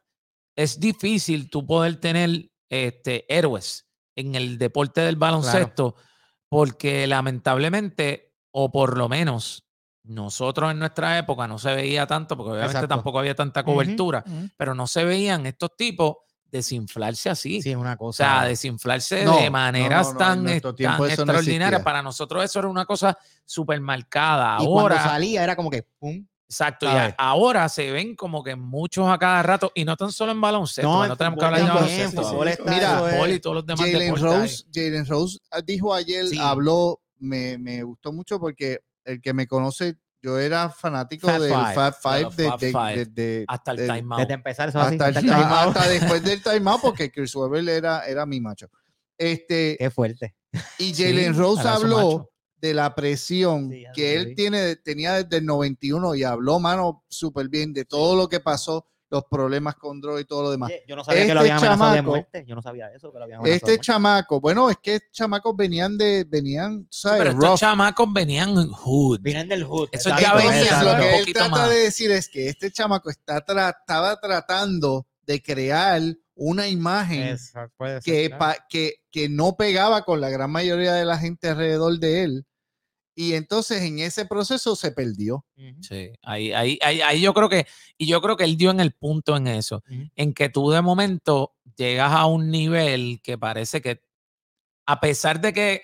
es 0.56 0.80
difícil 0.80 1.50
tú 1.50 1.66
poder 1.66 2.00
tener 2.00 2.50
este, 2.70 3.26
héroes 3.34 3.88
en 4.16 4.36
el 4.36 4.58
deporte 4.58 5.02
del 5.02 5.16
baloncesto 5.16 5.96
porque 6.50 7.06
lamentablemente, 7.08 8.34
o 8.52 8.72
por 8.72 8.98
lo 8.98 9.08
menos 9.10 9.66
nosotros 10.04 10.72
en 10.72 10.80
nuestra 10.80 11.18
época 11.20 11.48
no 11.48 11.60
se 11.60 11.74
veía 11.76 12.08
tanto, 12.08 12.36
porque 12.36 12.52
obviamente 12.52 12.78
Exacto. 12.78 12.96
tampoco 12.96 13.20
había 13.20 13.36
tanta 13.36 13.64
cobertura, 13.64 14.24
pero 14.58 14.74
no 14.74 14.88
se 14.88 15.04
veían 15.04 15.46
estos 15.46 15.76
tipos 15.78 16.16
desinflarse 16.52 17.30
así. 17.30 17.62
Sí, 17.62 17.72
es 17.72 17.76
una 17.76 17.94
O 17.94 17.98
cosa. 17.98 18.24
sea, 18.24 18.46
desinflarse 18.46 19.24
No, 19.26 19.38
de 19.40 19.50
maneras 19.50 20.08
no, 20.08 20.14
no, 20.14 20.20
en 20.20 20.62
tan, 20.62 20.62
tan 20.78 21.10
extraordinarias. 21.10 21.82
Para 21.84 22.02
nosotros 22.02 22.44
eso 22.44 22.60
era 22.60 22.68
una 22.68 22.86
cosa 22.86 23.18
súper 23.46 23.80
marcada. 23.82 24.56
y 24.56 24.66
cuando 24.66 24.80
Ahora, 24.82 25.04
salía 25.04 25.44
era 25.44 25.56
como 25.56 25.70
que 25.70 25.84
pum. 26.00 26.26
exacto, 26.48 26.86
y 26.88 27.14
ahora 27.18 27.70
se 27.70 27.92
ven 27.92 28.16
como 28.16 28.44
que 28.44 28.56
muchos 28.56 29.08
a 29.10 29.18
cada 29.18 29.44
rato, 29.44 29.72
y 29.76 29.86
no 29.86 29.96
tan 29.96 30.12
solo 30.12 30.32
en 30.32 30.42
baloncesto, 30.42 30.90
No, 30.90 31.04
en 31.04 31.10
no 31.10 31.16
tenemos 31.16 31.40
que 31.40 31.46
hablar 31.46 31.62
de 31.64 31.68
baloncesto. 31.70 32.22
ahora. 32.28 32.52
está- 32.52 32.72
Mira, 32.72 33.30
y 33.30 33.40
todos 33.40 33.56
los 33.58 33.66
demás 33.66 33.86
Jalen. 33.92 34.16
Rose, 34.16 34.64
Jalen 34.74 35.06
Rose 35.06 35.38
ah, 35.52 35.62
dijo 35.62 35.94
ayer, 35.94 36.26
Sí. 36.28 36.38
habló, 36.40 37.00
me, 37.20 37.58
me 37.58 37.84
gustó 37.84 38.12
mucho 38.14 38.40
porque 38.40 38.80
el 39.06 39.22
que 39.22 39.34
me 39.34 39.46
conoce, 39.48 39.96
yo 40.22 40.38
era 40.40 40.70
fanático 40.70 41.28
Fab 41.28 41.42
del 41.42 41.52
Five. 41.52 41.74
Fab 41.74 41.96
Five 42.02 42.22
los 42.24 42.36
de, 42.36 42.44
de- 42.44 42.72
Five. 42.72 42.96
de- 42.96 43.06
de- 43.06 43.46
hasta 43.48 43.72
el 43.72 43.78
timeout. 43.88 44.20
Desde 44.22 44.34
empezar 44.34 44.70
eso 44.70 44.80
así. 44.80 44.94
hasta, 44.96 45.10
el- 45.10 45.18
hasta 45.18 45.20
el 45.20 45.26
timeout. 45.44 45.78
hasta 45.78 45.88
después 45.90 46.24
del 46.24 46.42
timeout 46.44 46.82
porque 46.82 47.12
Chris 47.14 47.36
Webber 47.36 47.68
era, 47.70 48.06
era 48.06 48.26
mi 48.26 48.40
macho. 48.42 48.68
Este, 49.18 49.76
Qué 49.80 49.90
fuerte. 49.92 50.36
y 50.78 50.94
Sí, 50.94 51.04
Jalen 51.04 51.38
Rose 51.38 51.68
habló 51.68 51.98
macho. 51.98 52.30
de 52.58 52.74
la 52.74 52.96
presión 52.96 53.70
Sí, 53.72 53.84
que 53.94 54.16
él 54.16 54.34
tiene, 54.36 54.76
tenía 54.78 55.14
desde 55.24 55.38
el 55.38 55.46
91 55.46 56.16
y 56.16 56.24
habló, 56.24 56.60
mano, 56.60 57.04
súper 57.10 57.50
bien 57.50 57.74
de 57.74 57.86
todo 57.86 58.16
lo 58.16 58.28
que 58.30 58.40
pasó, 58.40 58.86
los 59.12 59.24
problemas 59.26 59.76
con 59.76 60.00
droga 60.00 60.22
y 60.22 60.26
todo 60.26 60.44
lo 60.44 60.52
demás. 60.52 60.72
Yo 60.88 60.96
no 60.96 61.04
sabía 61.04 61.22
que 61.22 61.24
Este 61.24 61.34
lo 61.34 61.40
habían 61.40 61.58
amenazado 61.58 61.92
de 61.92 61.98
chamaco- 62.00 62.10
muerte. 62.10 62.46
Yo 62.48 62.56
no 62.56 62.62
sabía 62.62 62.88
eso, 62.94 63.12
que 63.12 63.18
lo 63.18 63.24
habían 63.24 63.46
Este 63.48 63.80
chamaco, 63.80 64.40
bueno, 64.40 64.70
es 64.70 64.78
que 64.78 65.00
chamacos 65.12 65.56
venían 65.56 65.98
de, 65.98 66.26
venían, 66.28 66.88
¿sabes? 66.92 67.18
pero 67.20 67.32
estos 67.32 67.50
Rough. 67.50 67.60
chamacos 67.60 68.14
venían 68.14 68.56
hood. 68.72 69.20
Vienen 69.22 69.50
del 69.50 69.64
hood. 69.64 69.90
Eso 69.92 70.10
ya 70.20 70.36
venía, 70.36 70.84
lo 70.84 70.98
que 70.98 71.20
él 71.20 71.34
trata 71.34 71.50
más. 71.50 71.70
de 71.70 71.76
decir 71.78 72.12
es 72.12 72.30
que 72.30 72.48
este 72.50 72.72
chamaco 72.72 73.10
está 73.10 73.44
tra- 73.46 73.76
estaba 73.80 74.20
tratando 74.20 75.08
de 75.26 75.42
crear 75.42 76.02
una 76.36 76.68
imagen 76.68 77.38
ser, 77.38 77.70
que, 78.04 78.28
claro. 78.30 78.40
pa- 78.40 78.66
que, 78.70 78.94
que 79.12 79.28
no 79.28 79.56
pegaba 79.58 80.06
con 80.06 80.22
la 80.22 80.30
gran 80.30 80.50
mayoría 80.52 80.94
de 80.94 81.04
la 81.06 81.18
gente 81.18 81.50
alrededor 81.50 82.00
de 82.00 82.24
él. 82.24 82.46
Y 83.22 83.34
entonces 83.34 83.82
en 83.82 84.00
ese 84.00 84.24
proceso 84.26 84.78
se 84.78 84.94
perdió. 84.94 85.46
Sí, 85.82 86.10
ahí, 86.22 86.54
ahí, 86.54 86.80
ahí, 86.82 87.02
ahí 87.02 87.20
yo 87.20 87.34
creo 87.34 87.50
que, 87.50 87.68
y 87.98 88.08
yo 88.08 88.22
creo 88.22 88.38
que 88.38 88.46
él 88.46 88.56
dio 88.56 88.72
en 88.72 88.80
el 88.80 88.94
punto 88.94 89.36
en 89.36 89.48
eso, 89.48 89.84
en 90.16 90.34
que 90.34 90.48
tú 90.48 90.70
de 90.72 90.82
momento 90.82 91.54
llegas 91.76 92.14
a 92.14 92.28
un 92.28 92.50
nivel 92.50 93.20
que 93.22 93.38
parece 93.38 93.82
que, 93.82 94.02
a 94.86 95.02
pesar 95.02 95.42
de 95.42 95.52
que 95.52 95.82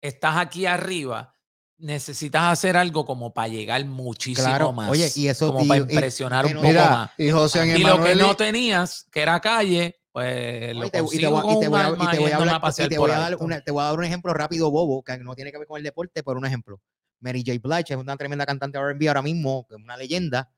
estás 0.00 0.38
aquí 0.38 0.64
arriba, 0.64 1.36
necesitas 1.76 2.44
hacer 2.44 2.74
algo 2.78 3.04
como 3.04 3.34
para 3.34 3.48
llegar 3.48 3.84
muchísimo 3.84 4.46
Claro, 4.46 4.72
más. 4.72 4.90
oye, 4.90 5.12
y 5.14 5.28
eso- 5.28 5.48
como 5.48 5.64
y- 5.66 5.68
para 5.68 5.80
impresionar 5.80 6.46
un 6.46 6.54
poco 6.54 6.72
más. 6.72 7.10
y 7.18 7.28
José 7.30 7.78
Y 7.78 7.82
lo 7.82 8.02
que 8.02 8.14
no 8.14 8.34
tenías, 8.34 9.06
que 9.12 9.20
era 9.20 9.38
calle, 9.40 10.00
pues 10.22 10.74
lo 10.76 10.86
y 10.86 10.90
te, 10.90 10.98
y 10.98 11.00
te 11.00 11.00
consigo 11.00 11.30
voy, 11.30 11.40
a- 11.40 11.42
y 11.42 11.54
con 11.54 11.60
te 11.60 11.66
un 11.66 11.70
voy 11.72 11.80
a- 11.80 11.82
y 11.82 11.86
arma 11.86 12.10
te 12.10 12.16
voy 12.18 12.26
a 12.26 12.28
yéndome 12.28 12.34
hablar- 12.34 12.54
a 12.56 12.60
pasear 12.60 12.86
y 12.86 12.88
te 12.90 12.96
por 12.96 13.08
voy 13.08 13.16
a 13.16 13.18
dar 13.20 13.32
alto. 13.32 13.44
una- 13.44 13.60
te 13.60 13.70
voy 13.70 13.82
a 13.82 13.84
dar 13.86 13.98
un 13.98 14.04
ejemplo 14.04 14.34
rápido, 14.34 14.70
bobo, 14.70 15.02
que 15.02 15.18
no 15.18 15.34
tiene 15.34 15.50
que 15.52 15.58
ver 15.58 15.66
con 15.66 15.76
el 15.78 15.82
deporte, 15.84 16.22
pero 16.22 16.38
un 16.38 16.46
ejemplo. 16.46 16.80
Mary 17.20 17.42
J. 17.46 17.58
Blige 17.62 17.94
es 17.94 17.96
una 18.00 18.16
tremenda 18.16 18.46
cantante 18.46 18.78
de 18.78 18.84
R&B 18.84 19.08
ahora 19.08 19.22
mismo, 19.22 19.66
que 19.68 19.74
es 19.76 19.80
una 19.82 19.96
leyenda, 19.96 20.50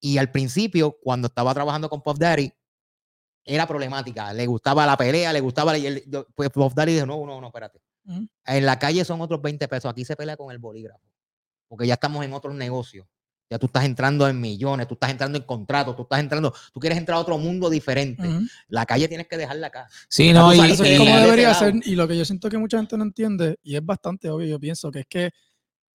y 0.00 0.18
al 0.18 0.30
principio, 0.30 0.96
cuando 1.02 1.26
estaba 1.28 1.52
trabajando 1.54 1.88
con 1.88 2.02
Puff 2.02 2.18
Daddy, 2.18 2.52
era 3.44 3.66
problemática. 3.66 4.32
Le 4.32 4.46
gustaba 4.46 4.86
la 4.86 4.96
pelea, 4.96 5.32
le 5.32 5.40
gustaba... 5.40 5.72
la- 5.72 5.78
y 5.78 6.04
yo- 6.06 6.26
pues 6.34 6.50
Puff 6.50 6.72
Daddy 6.74 6.94
dijo, 6.94 7.06
no, 7.06 7.24
no, 7.26 7.40
no, 7.40 7.46
espérate. 7.48 7.80
Ujú. 8.06 8.26
En 8.46 8.66
la 8.66 8.78
calle 8.78 9.04
son 9.04 9.20
otros 9.20 9.40
20 9.42 9.66
pesos, 9.68 9.90
aquí 9.90 10.04
se 10.04 10.14
pelea 10.16 10.36
con 10.36 10.50
el 10.50 10.58
bolígrafo, 10.58 11.02
porque 11.68 11.86
ya 11.86 11.94
estamos 11.94 12.24
en 12.24 12.32
otros 12.32 12.54
negocios. 12.54 13.06
Ya 13.50 13.58
tú 13.58 13.66
estás 13.66 13.84
entrando 13.84 14.26
en 14.26 14.40
millones, 14.40 14.88
tú 14.88 14.94
estás 14.94 15.10
entrando 15.10 15.36
en 15.38 15.44
contratos, 15.44 15.94
tú 15.94 16.02
estás 16.02 16.18
entrando, 16.20 16.52
tú 16.72 16.80
quieres 16.80 16.98
entrar 16.98 17.18
a 17.18 17.20
otro 17.20 17.36
mundo 17.38 17.68
diferente. 17.68 18.26
Ujú. 18.26 18.40
La 18.68 18.86
calle 18.86 19.06
tienes 19.06 19.28
que 19.28 19.36
dejarla 19.36 19.66
acá. 19.66 19.86
Sí, 20.08 20.32
no, 20.32 20.52
y, 20.54 20.60
Eso 20.72 20.82
de 20.82 20.88
es 20.90 20.94
y- 20.94 20.98
como 20.98 21.14
de 21.16 21.22
debería 21.22 21.50
este 21.52 21.64
lado. 21.66 21.78
ser. 21.80 21.88
Y 21.92 21.94
lo 21.94 22.08
que 22.08 22.16
yo 22.16 22.24
siento 22.24 22.48
que 22.48 22.56
mucha 22.58 22.78
gente 22.78 22.96
no 22.96 23.04
entiende, 23.04 23.58
y 23.62 23.76
es 23.76 23.84
bastante 23.84 24.30
obvio, 24.30 24.46
yo 24.46 24.58
pienso 24.58 24.90
que 24.90 25.00
es 25.00 25.06
que 25.06 25.30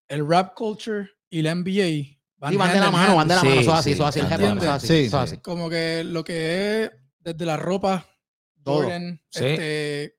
el 0.07 0.27
rap 0.29 0.53
culture 0.55 1.09
y 1.29 1.41
la 1.41 1.51
NBA 1.55 2.17
van, 2.38 2.51
Sí, 2.51 2.57
van 2.57 2.73
de 2.73 2.79
la 2.79 2.91
mano, 2.91 3.15
van 3.15 3.27
de 3.27 3.35
la 3.35 3.41
Sí, 3.41 3.47
mano, 3.47 3.62
eso 3.62 3.71
es 3.73 3.77
así, 3.79 3.89
sí, 3.89 3.93
eso 3.93 4.03
es 4.03 4.09
así, 4.09 4.19
el 4.19 4.29
de 4.59 4.65
la 4.65 4.75
así, 4.75 4.88
Sí, 4.88 4.93
eso 5.05 5.23
es 5.23 5.29
sí. 5.29 5.35
así. 5.35 5.41
Como 5.41 5.69
que 5.69 6.03
lo 6.03 6.23
que 6.23 6.83
es 6.83 6.91
desde 7.19 7.45
la 7.45 7.57
ropa, 7.57 8.05
Todo. 8.63 8.83
Jordan, 8.83 9.19
Sí. 9.29 9.45
este, 9.45 10.15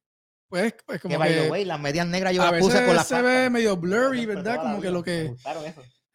pues, 0.49 0.75
pues 0.85 1.01
Que 1.01 1.09
como 1.09 1.19
by 1.19 1.33
the 1.33 1.43
que 1.45 1.51
way, 1.51 1.65
las 1.65 1.79
medias 1.81 2.07
negras 2.09 2.35
yo 2.35 2.43
las 2.43 2.61
puse 2.61 2.85
con 2.85 2.97
las 2.97 3.07
se 3.07 3.23
ve 3.23 3.49
medio 3.51 3.77
blurry, 3.77 4.27
¿verdad? 4.27 4.57
Como 4.61 4.81
que 4.81 4.91
lo 4.91 5.03
que... 5.03 5.33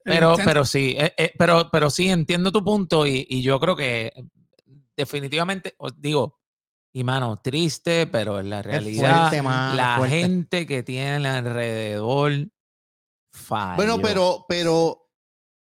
Pero, 0.06 0.36
pero 0.46 0.64
sí, 0.66 0.96
eh, 0.98 1.14
eh, 1.18 1.34
pero, 1.38 1.70
pero 1.72 1.90
sí 1.90 2.10
entiendo 2.10 2.52
tu 2.52 2.64
punto 2.64 3.08
y, 3.08 3.26
y 3.28 3.42
yo 3.42 3.60
creo 3.60 3.76
que 3.76 4.14
definitivamente, 4.96 5.74
os 5.80 6.00
digo, 6.00 6.40
y 6.94 7.04
mano, 7.04 7.42
triste, 7.44 8.08
pero 8.08 8.40
en 8.40 8.50
la 8.50 8.60
Es 8.60 8.66
realidad, 8.66 9.20
fuerte, 9.22 9.42
man, 9.42 9.76
la 9.76 9.98
fuerte. 9.98 10.18
gente 10.18 10.66
que 10.66 10.84
tiene 10.84 11.28
alrededor 11.28 12.32
falló. 13.34 13.76
Bueno, 13.76 14.00
pero, 14.02 14.46
pero, 14.48 15.10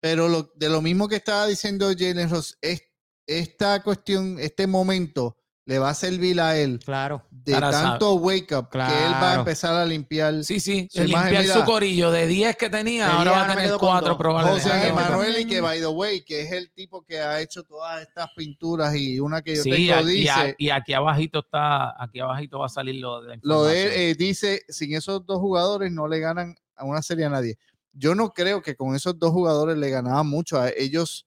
pero 0.02 0.28
lo, 0.28 0.52
de 0.56 0.70
lo 0.70 0.82
mismo 0.82 1.08
que 1.08 1.16
estaba 1.18 1.48
diciendo 1.48 1.88
Jalen 1.98 2.30
Ross, 2.30 2.58
es, 2.62 2.84
esta 3.28 3.82
cuestión, 3.82 4.38
este 4.40 4.68
momento 4.68 5.38
le 5.68 5.80
va 5.80 5.90
a 5.90 5.94
servir 5.96 6.40
a 6.40 6.56
él 6.58 6.80
Claro. 6.86 7.24
de 7.32 7.54
tanto 7.54 8.14
wake 8.16 8.56
up 8.56 8.70
que 8.70 8.78
él 8.78 9.12
va 9.14 9.32
a 9.32 9.36
empezar 9.36 9.74
a 9.74 9.84
limpiar. 9.86 10.44
Sí, 10.44 10.60
sí, 10.60 10.88
su 10.92 11.04
imagen, 11.04 11.34
limpiar 11.34 11.58
su 11.60 11.66
corillo 11.66 12.12
de 12.12 12.28
10 12.28 12.56
que 12.56 12.70
tenía, 12.70 13.12
ahora 13.12 13.32
10 13.32 13.36
va 13.36 13.44
a 13.44 13.48
tener 13.50 13.66
quedo 13.66 13.80
con 13.80 13.90
4 13.90 14.10
dos. 14.10 14.18
probablemente. 14.18 14.70
José 14.70 14.88
Emanuel 14.90 15.40
y 15.40 15.46
que 15.48 15.62
by 15.62 15.80
the 15.80 15.88
way, 15.88 16.22
que 16.22 16.42
es 16.42 16.52
el 16.52 16.72
tipo 16.72 17.04
que 17.04 17.20
ha 17.20 17.42
hecho 17.42 17.64
todas 17.64 18.02
estas 18.04 18.30
pinturas 18.36 18.96
y 18.96 19.20
una 19.20 19.42
que 19.42 19.56
yo 19.56 19.64
Sí, 19.64 19.72
tengo 19.72 19.94
aquí- 19.96 20.12
y, 20.22 20.28
a- 20.28 20.36
dice, 20.44 20.56
y 20.60 20.70
aquí 20.70 20.94
abajito 20.94 21.40
está, 21.40 22.02
aquí 22.02 22.20
abajito 22.20 22.60
va 22.60 22.68
a 22.68 22.70
salir 22.70 22.96
lo 23.02 23.22
de 23.22 23.30
la 23.38 23.40
lo 23.42 23.64
de 23.64 23.84
él, 23.86 23.92
eh, 24.12 24.16
dice, 24.16 24.62
sin 24.70 24.94
esos 24.96 25.26
dos 25.26 25.40
jugadores 25.40 25.92
no 25.92 26.08
le 26.08 26.20
ganan 26.20 26.56
a 26.76 26.86
una 26.86 27.02
serie 27.02 27.26
a 27.26 27.30
nadie. 27.30 27.58
Yo 27.92 28.14
no 28.14 28.34
creo 28.34 28.62
que 28.62 28.76
con 28.76 28.94
esos 28.96 29.18
dos 29.18 29.32
jugadores 29.32 29.78
le 29.78 29.90
ganaban 29.90 30.28
mucho. 30.28 30.60
A 30.60 30.70
ellos, 30.70 31.26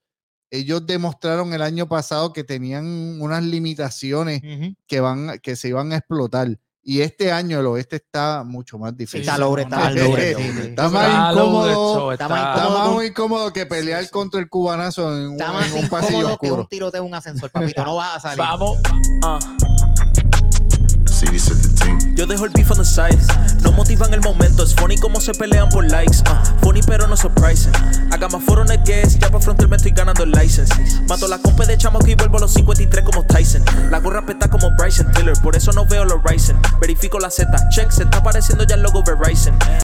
ellos 0.51 0.87
demostraron 0.87 1.53
el 1.53 1.63
año 1.63 1.89
pasado 1.89 2.33
que 2.33 2.45
tenían 2.45 3.21
unas 3.21 3.43
limitaciones 3.43 4.43
Ujú. 4.43 4.75
que 4.87 5.01
van, 5.01 5.39
que 5.43 5.57
se 5.57 5.69
iban 5.69 5.93
a 5.93 5.97
explotar. 5.97 6.59
Y 6.83 7.03
este 7.03 7.31
año 7.33 7.61
el 7.61 7.67
oeste 7.67 7.97
está 7.97 8.45
mucho 8.45 8.79
más 8.79 8.97
difícil. 8.97 9.21
Sí, 9.23 9.29
Está 9.29 9.37
lobre, 9.39 9.65
está 9.65 9.77
más 9.79 9.95
lobre. 9.95 10.35
sí, 10.35 10.43
sí. 10.43 10.49
Está 10.49 10.65
Está 10.69 10.89
más 10.89 11.33
incómodo. 11.35 12.13
está 12.13 12.29
más 12.29 12.57
está- 12.57 12.93
Está 12.95 13.05
incómodo 13.07 13.53
que 13.53 13.67
pelear 13.67 14.01
Sí, 14.01 14.07
sí. 14.07 14.13
contra 14.13 14.41
el 14.41 14.49
cubanazo 14.49 15.15
en, 15.15 15.27
un- 15.27 15.33
Está 15.33 15.53
más 15.53 15.71
en 15.71 15.85
un 15.85 15.89
pasillo 15.91 16.19
incómodo 16.21 16.39
que 16.39 16.47
oscuro. 16.47 16.63
un 16.63 16.69
tiroteo 16.69 17.03
en 17.03 17.09
un 17.09 17.15
ascensor, 17.15 17.51
papito. 17.51 17.85
No 17.85 17.97
vas 17.97 18.17
a 18.17 18.21
salir. 18.21 18.39
Vamos, 18.39 18.79
Uh. 19.23 19.68
Yo 22.19 22.27
dejo 22.27 22.47
el 22.47 22.51
beef 22.51 22.69
on 22.73 22.79
the 22.79 22.85
side. 22.85 23.17
No 23.63 23.71
motivan 23.71 24.13
el 24.13 24.21
momento. 24.21 24.65
Es 24.65 24.75
funny 24.75 24.99
como 24.99 25.21
se 25.21 25.33
pelean 25.35 25.69
por 25.69 25.89
likes. 25.89 26.19
Uh, 26.29 26.65
funny 26.65 26.81
pero 26.83 27.07
no 27.07 27.17
surprising. 27.17 27.71
Haga 28.11 28.27
más 28.29 28.43
foro 28.43 28.69
en 28.69 28.83
guest. 28.83 29.21
Ya 29.21 29.31
para 29.31 29.39
frontal 29.39 29.69
me 29.69 29.77
estoy 29.77 29.93
ganando 29.93 30.25
el 30.25 30.33
license. 30.33 30.75
Mato 31.09 31.29
la 31.29 31.39
compa 31.39 31.65
de 31.65 31.79
chamo 31.79 32.01
y 32.05 32.17
vuelvo 32.17 32.39
a 32.39 32.41
los 32.41 32.55
53 32.55 33.05
como 33.05 33.23
Tyson. 33.23 33.63
La 33.93 34.01
gorra 34.01 34.27
peta 34.27 34.51
como 34.51 34.73
Bryson 34.73 35.13
Tiller. 35.13 35.35
Por 35.41 35.55
eso 35.55 35.71
no 35.71 35.87
veo 35.87 36.05
los 36.05 36.21
Ryzen. 36.25 36.57
Verifico 36.81 37.21
la 37.21 37.31
Z. 37.31 37.57
Check. 37.69 37.93
Se 37.93 38.03
está 38.03 38.19
apareciendo 38.19 38.65
ya 38.65 38.75
el 38.75 38.83
logo 38.83 39.05
Verizon. 39.05 39.57